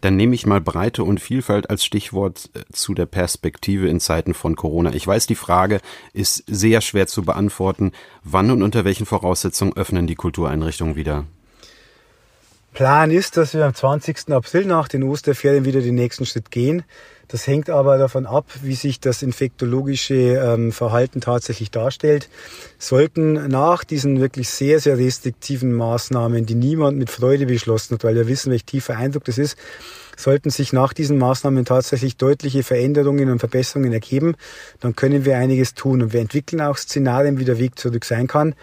Dann 0.00 0.16
nehme 0.16 0.34
ich 0.34 0.46
mal 0.46 0.60
Breite 0.60 1.04
und 1.04 1.20
Vielfalt 1.20 1.70
als 1.70 1.84
Stichwort 1.84 2.50
äh, 2.54 2.60
zu 2.72 2.94
der 2.94 3.06
Perspektive 3.06 3.88
in 3.88 4.00
Zeiten 4.00 4.34
von 4.34 4.56
Corona. 4.56 4.92
Ich 4.94 5.06
weiß, 5.06 5.26
die 5.26 5.34
Frage 5.34 5.80
ist 6.12 6.44
sehr 6.46 6.80
schwer 6.80 7.06
zu 7.06 7.22
beantworten. 7.22 7.92
Wann 8.22 8.50
und 8.50 8.62
unter 8.62 8.84
welchen 8.84 9.06
Voraussetzungen 9.06 9.76
öffnen 9.76 10.06
die 10.06 10.14
Kultureinrichtungen 10.14 10.96
wieder? 10.96 11.24
Plan 12.72 13.10
ist, 13.10 13.36
dass 13.36 13.52
wir 13.54 13.66
am 13.66 13.74
20. 13.74 14.30
April 14.30 14.64
nach 14.64 14.88
den 14.88 15.02
Osterferien 15.02 15.64
wieder 15.64 15.80
den 15.80 15.96
nächsten 15.96 16.24
Schritt 16.24 16.50
gehen. 16.50 16.84
Das 17.30 17.46
hängt 17.46 17.70
aber 17.70 17.96
davon 17.96 18.26
ab, 18.26 18.46
wie 18.62 18.74
sich 18.74 18.98
das 18.98 19.22
infektologische 19.22 20.14
ähm, 20.14 20.72
Verhalten 20.72 21.20
tatsächlich 21.20 21.70
darstellt. 21.70 22.28
Sollten 22.78 23.48
nach 23.48 23.84
diesen 23.84 24.20
wirklich 24.20 24.48
sehr, 24.48 24.80
sehr 24.80 24.98
restriktiven 24.98 25.72
Maßnahmen, 25.72 26.44
die 26.44 26.56
niemand 26.56 26.98
mit 26.98 27.08
Freude 27.08 27.46
beschlossen 27.46 27.94
hat, 27.94 28.04
weil 28.04 28.16
wir 28.16 28.26
wissen, 28.26 28.50
welch 28.50 28.64
tiefer 28.64 28.96
Eindruck 28.96 29.24
das 29.24 29.38
ist, 29.38 29.56
sollten 30.22 30.50
sich 30.50 30.72
nach 30.72 30.92
diesen 30.92 31.18
Maßnahmen 31.18 31.64
tatsächlich 31.64 32.16
deutliche 32.16 32.62
Veränderungen 32.62 33.30
und 33.30 33.38
Verbesserungen 33.38 33.92
ergeben, 33.92 34.34
dann 34.80 34.94
können 34.94 35.24
wir 35.24 35.36
einiges 35.36 35.74
tun. 35.74 36.02
Und 36.02 36.12
wir 36.12 36.20
entwickeln 36.20 36.60
auch 36.60 36.76
Szenarien, 36.76 37.38
wie 37.38 37.44
der 37.44 37.58
Weg 37.58 37.78
zurück 37.78 38.04
sein 38.04 38.26
kann. 38.26 38.54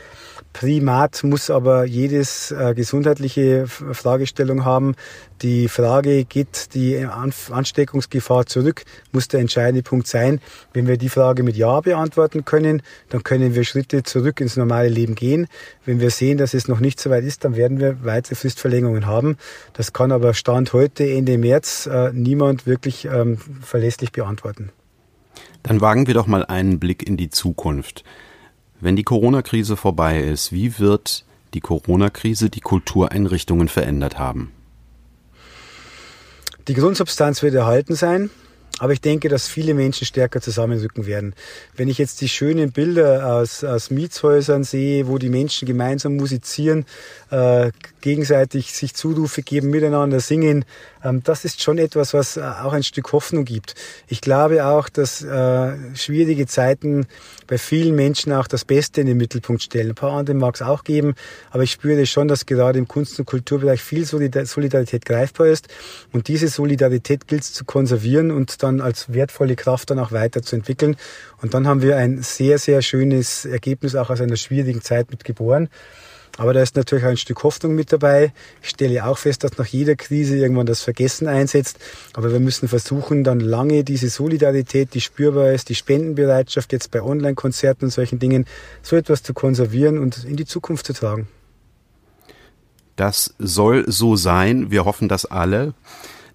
Primat 0.54 1.24
muss 1.24 1.52
aber 1.52 1.86
jedes 1.86 2.50
äh, 2.50 2.74
gesundheitliche 2.74 3.67
Fragestellung 3.67 4.65
haben. 4.65 4.96
Die 5.43 5.67
Frage, 5.67 6.26
geht 6.26 6.74
die 6.74 7.06
Ansteckungsgefahr 7.06 8.48
zurück, 8.48 8.84
muss 9.12 9.28
der 9.28 9.39
entscheidende 9.39 9.84
Punkt 9.84 10.08
sein. 10.08 10.41
Wenn 10.74 10.88
wir 10.88 10.98
die 10.98 11.10
Frage 11.10 11.43
mit 11.43 11.56
Ja 11.58 11.80
beantworten 11.82 12.43
können, 12.43 12.82
dann 13.10 13.22
können 13.22 13.54
wir 13.54 13.65
Schritte 13.65 14.02
zurück 14.02 14.41
ins 14.41 14.58
normale 14.58 14.89
Leben 14.89 15.13
gehen. 15.13 15.46
Wenn 15.86 16.00
wir 16.00 16.10
sehen, 16.10 16.39
dass 16.39 16.56
es 16.56 16.67
noch 16.67 16.80
nicht 16.80 17.00
so 17.00 17.12
weit 17.12 17.24
ist, 17.24 17.46
dann 17.46 17.56
werden 17.56 17.80
wir 17.80 18.04
weitere 18.04 18.34
Fristverlängerungen 18.34 19.06
haben. 19.06 19.38
Das 19.74 19.93
kann 19.93 20.12
aber 20.12 20.34
Stand 20.34 20.74
heute, 20.74 21.08
Ende 21.08 21.38
März, 21.38 21.47
äh, 21.88 22.12
niemand 22.14 22.66
wirklich 22.66 23.06
ähm, 23.06 23.38
verlässlich 23.62 24.12
beantworten. 24.12 24.70
Dann 25.64 25.82
wagen 25.82 26.08
wir 26.08 26.14
doch 26.14 26.28
mal 26.28 26.46
einen 26.46 26.80
Blick 26.80 27.08
in 27.08 27.18
die 27.18 27.30
Zukunft. 27.30 28.04
Wenn 28.80 28.96
die 28.96 29.04
Corona-Krise 29.04 29.76
vorbei 29.76 30.22
ist, 30.22 30.52
wie 30.52 30.80
wird 30.80 31.26
die 31.54 31.62
Corona-Krise 31.62 32.50
die 32.50 32.62
Kultureinrichtungen 32.62 33.68
verändert 33.68 34.20
haben? 34.20 34.52
Die 36.68 36.74
Grundsubstanz 36.74 37.42
wird 37.42 37.56
erhalten 37.56 37.96
sein. 37.96 38.30
Aber 38.80 38.94
ich 38.94 39.02
denke, 39.02 39.28
dass 39.28 39.48
viele 39.48 39.74
Menschen 39.74 40.06
stärker 40.06 40.40
zusammenrücken 40.40 41.08
werden. 41.08 41.34
Wenn 41.76 41.88
ich 41.88 41.98
jetzt 41.98 42.22
die 42.22 42.30
schönen 42.30 42.72
Bilder 42.72 43.34
aus, 43.34 43.64
aus 43.64 43.90
Mietshäusern 43.90 44.64
sehe, 44.64 45.08
wo 45.08 45.18
die 45.18 45.30
Menschen 45.30 45.66
gemeinsam 45.66 46.16
musizieren, 46.16 46.86
äh, 47.32 47.72
gegenseitig 48.08 48.74
sich 48.74 48.93
Zurufe 48.93 49.41
geben, 49.41 49.70
miteinander 49.70 50.22
singen. 50.22 50.63
Ähm, 51.04 51.24
das 51.26 51.43
ist 51.43 51.62
schon 51.62 51.78
etwas, 51.78 52.13
was 52.13 52.38
äh, 52.38 52.41
auch 52.41 52.72
ein 52.72 52.84
Stück 52.84 53.12
Hoffnung 53.12 53.43
gibt. 53.43 53.76
Ich 54.08 54.22
glaube 54.22 54.65
auch, 54.65 54.88
dass 54.88 55.22
äh, 55.22 55.74
schwierige 55.93 56.48
Zeiten 56.48 57.08
bei 57.48 57.58
vielen 57.58 57.96
Menschen 57.96 58.32
auch 58.32 58.48
das 58.48 58.63
Beste 58.63 59.02
in 59.02 59.08
den 59.08 59.17
Mittelpunkt 59.17 59.62
stellen. 59.62 59.89
Ein 59.89 59.96
paar 59.96 60.13
andere 60.13 60.38
mag 60.38 60.56
es 60.56 60.62
auch 60.62 60.86
geben, 60.86 61.15
aber 61.52 61.63
ich 61.63 61.72
spüre 61.72 62.06
schon, 62.06 62.30
dass 62.30 62.46
gerade 62.46 62.80
im 62.80 62.88
Kunst- 62.88 63.20
und 63.20 63.26
Kulturbereich 63.26 63.82
viel 63.82 64.06
Solidarität 64.06 65.04
greifbar 65.04 65.48
ist. 65.48 65.67
Und 66.13 66.30
diese 66.30 66.48
Solidarität 66.48 67.28
gilt 67.28 67.41
es 67.41 67.52
zu 67.52 67.65
konservieren 67.65 68.32
und 68.32 68.63
dann 68.63 68.80
als 68.80 69.12
wertvolle 69.12 69.58
Kraft 69.58 69.89
dann 69.89 70.00
auch 70.00 70.13
weiterzuentwickeln. 70.13 70.96
Und 71.41 71.54
dann 71.54 71.67
haben 71.67 71.82
wir 71.82 71.98
ein 71.98 72.22
sehr, 72.22 72.58
sehr 72.58 72.82
schönes 72.82 73.43
Ergebnis 73.43 73.96
auch 73.96 74.10
aus 74.10 74.22
einer 74.22 74.38
schwierigen 74.38 74.82
Zeit 74.82 75.12
mit 75.12 75.26
geboren. 75.26 75.67
Aber 76.38 76.54
da 76.54 76.62
ist 76.62 76.76
natürlich 76.76 77.04
auch 77.04 77.10
ein 77.10 77.17
Stück 77.17 77.43
Hoffnung 77.43 77.76
mit 77.76 77.91
dabei. 77.91 78.32
Ich 78.62 78.69
stelle 78.69 79.06
auch 79.06 79.17
fest, 79.17 79.43
dass 79.43 79.58
nach 79.58 79.65
jeder 79.65 79.95
Krise 79.95 80.38
irgendwann 80.38 80.67
das 80.67 80.82
Vergessen 80.82 81.28
einsetzt. 81.28 81.80
Aber 82.13 82.32
wir 82.32 82.39
müssen 82.39 82.67
versuchen, 82.67 83.23
dann 83.23 83.39
lange 83.39 83.84
diese 83.84 84.10
Solidarität, 84.10 84.93
die 84.93 85.02
spürbar 85.02 85.52
ist, 85.52 85.69
die 85.69 85.76
Spendenbereitschaft 85.76 86.71
jetzt 86.71 86.91
bei 86.91 87.02
Online-Konzerten 87.02 87.86
und 87.86 87.91
solchen 87.91 88.19
Dingen, 88.19 88.45
so 88.84 88.95
etwas 88.95 89.23
zu 89.23 89.34
konservieren 89.34 89.97
und 89.97 90.23
in 90.26 90.36
die 90.36 90.45
Zukunft 90.45 90.86
zu 90.86 90.93
tragen. 90.93 91.28
Das 92.95 93.34
soll 93.39 93.86
so 93.88 94.15
sein. 94.15 94.71
Wir 94.71 94.86
hoffen 94.86 95.08
das 95.08 95.26
alle. 95.26 95.73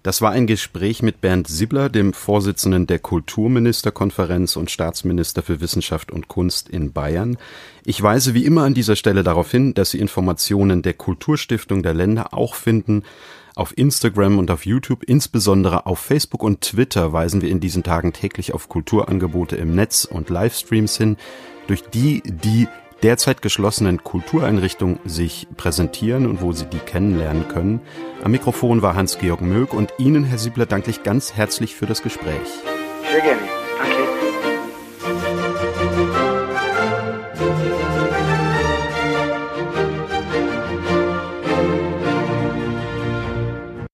Das 0.03 0.21
war 0.21 0.31
ein 0.31 0.47
Gespräch 0.47 1.01
mit 1.01 1.21
Bernd 1.21 1.47
Siebler, 1.47 1.87
dem 1.87 2.11
Vorsitzenden 2.11 2.87
der 2.87 2.99
Kulturministerkonferenz 2.99 4.57
und 4.57 4.69
Staatsminister 4.69 5.41
für 5.41 5.61
Wissenschaft 5.61 6.11
und 6.11 6.27
Kunst 6.27 6.67
in 6.67 6.91
Bayern. 6.91 7.37
Ich 7.85 8.03
weise 8.03 8.33
wie 8.33 8.43
immer 8.43 8.63
an 8.63 8.73
dieser 8.73 8.97
Stelle 8.97 9.23
darauf 9.23 9.49
hin, 9.49 9.73
dass 9.73 9.91
Sie 9.91 9.99
Informationen 9.99 10.81
der 10.81 10.93
Kulturstiftung 10.93 11.83
der 11.83 11.93
Länder 11.93 12.33
auch 12.33 12.55
finden 12.55 13.03
auf 13.55 13.77
Instagram 13.77 14.39
und 14.39 14.51
auf 14.51 14.65
YouTube, 14.65 15.03
insbesondere 15.03 15.85
auf 15.85 15.99
Facebook 15.99 16.43
und 16.43 16.59
Twitter 16.59 17.13
weisen 17.13 17.41
wir 17.41 17.49
in 17.49 17.61
diesen 17.61 17.83
Tagen 17.83 18.11
täglich 18.11 18.53
auf 18.53 18.67
Kulturangebote 18.67 19.55
im 19.55 19.73
Netz 19.73 20.03
und 20.03 20.29
Livestreams 20.29 20.97
hin, 20.97 21.15
durch 21.67 21.81
die 21.83 22.21
die 22.25 22.67
derzeit 23.03 23.41
geschlossenen 23.41 24.03
Kultureinrichtungen 24.03 24.99
sich 25.05 25.47
präsentieren 25.57 26.25
und 26.25 26.41
wo 26.41 26.53
Sie 26.53 26.65
die 26.65 26.79
kennenlernen 26.79 27.47
können. 27.47 27.81
Am 28.23 28.31
Mikrofon 28.31 28.81
war 28.81 28.95
Hans-Georg 28.95 29.41
Mög 29.41 29.73
und 29.73 29.93
Ihnen, 29.97 30.23
Herr 30.23 30.37
Siebler, 30.37 30.65
danke 30.65 30.89
ich 30.89 31.03
ganz 31.03 31.33
herzlich 31.33 31.75
für 31.75 31.85
das 31.85 32.01
Gespräch. 32.01 32.47
Sehr 33.11 33.21
gerne. 33.21 33.52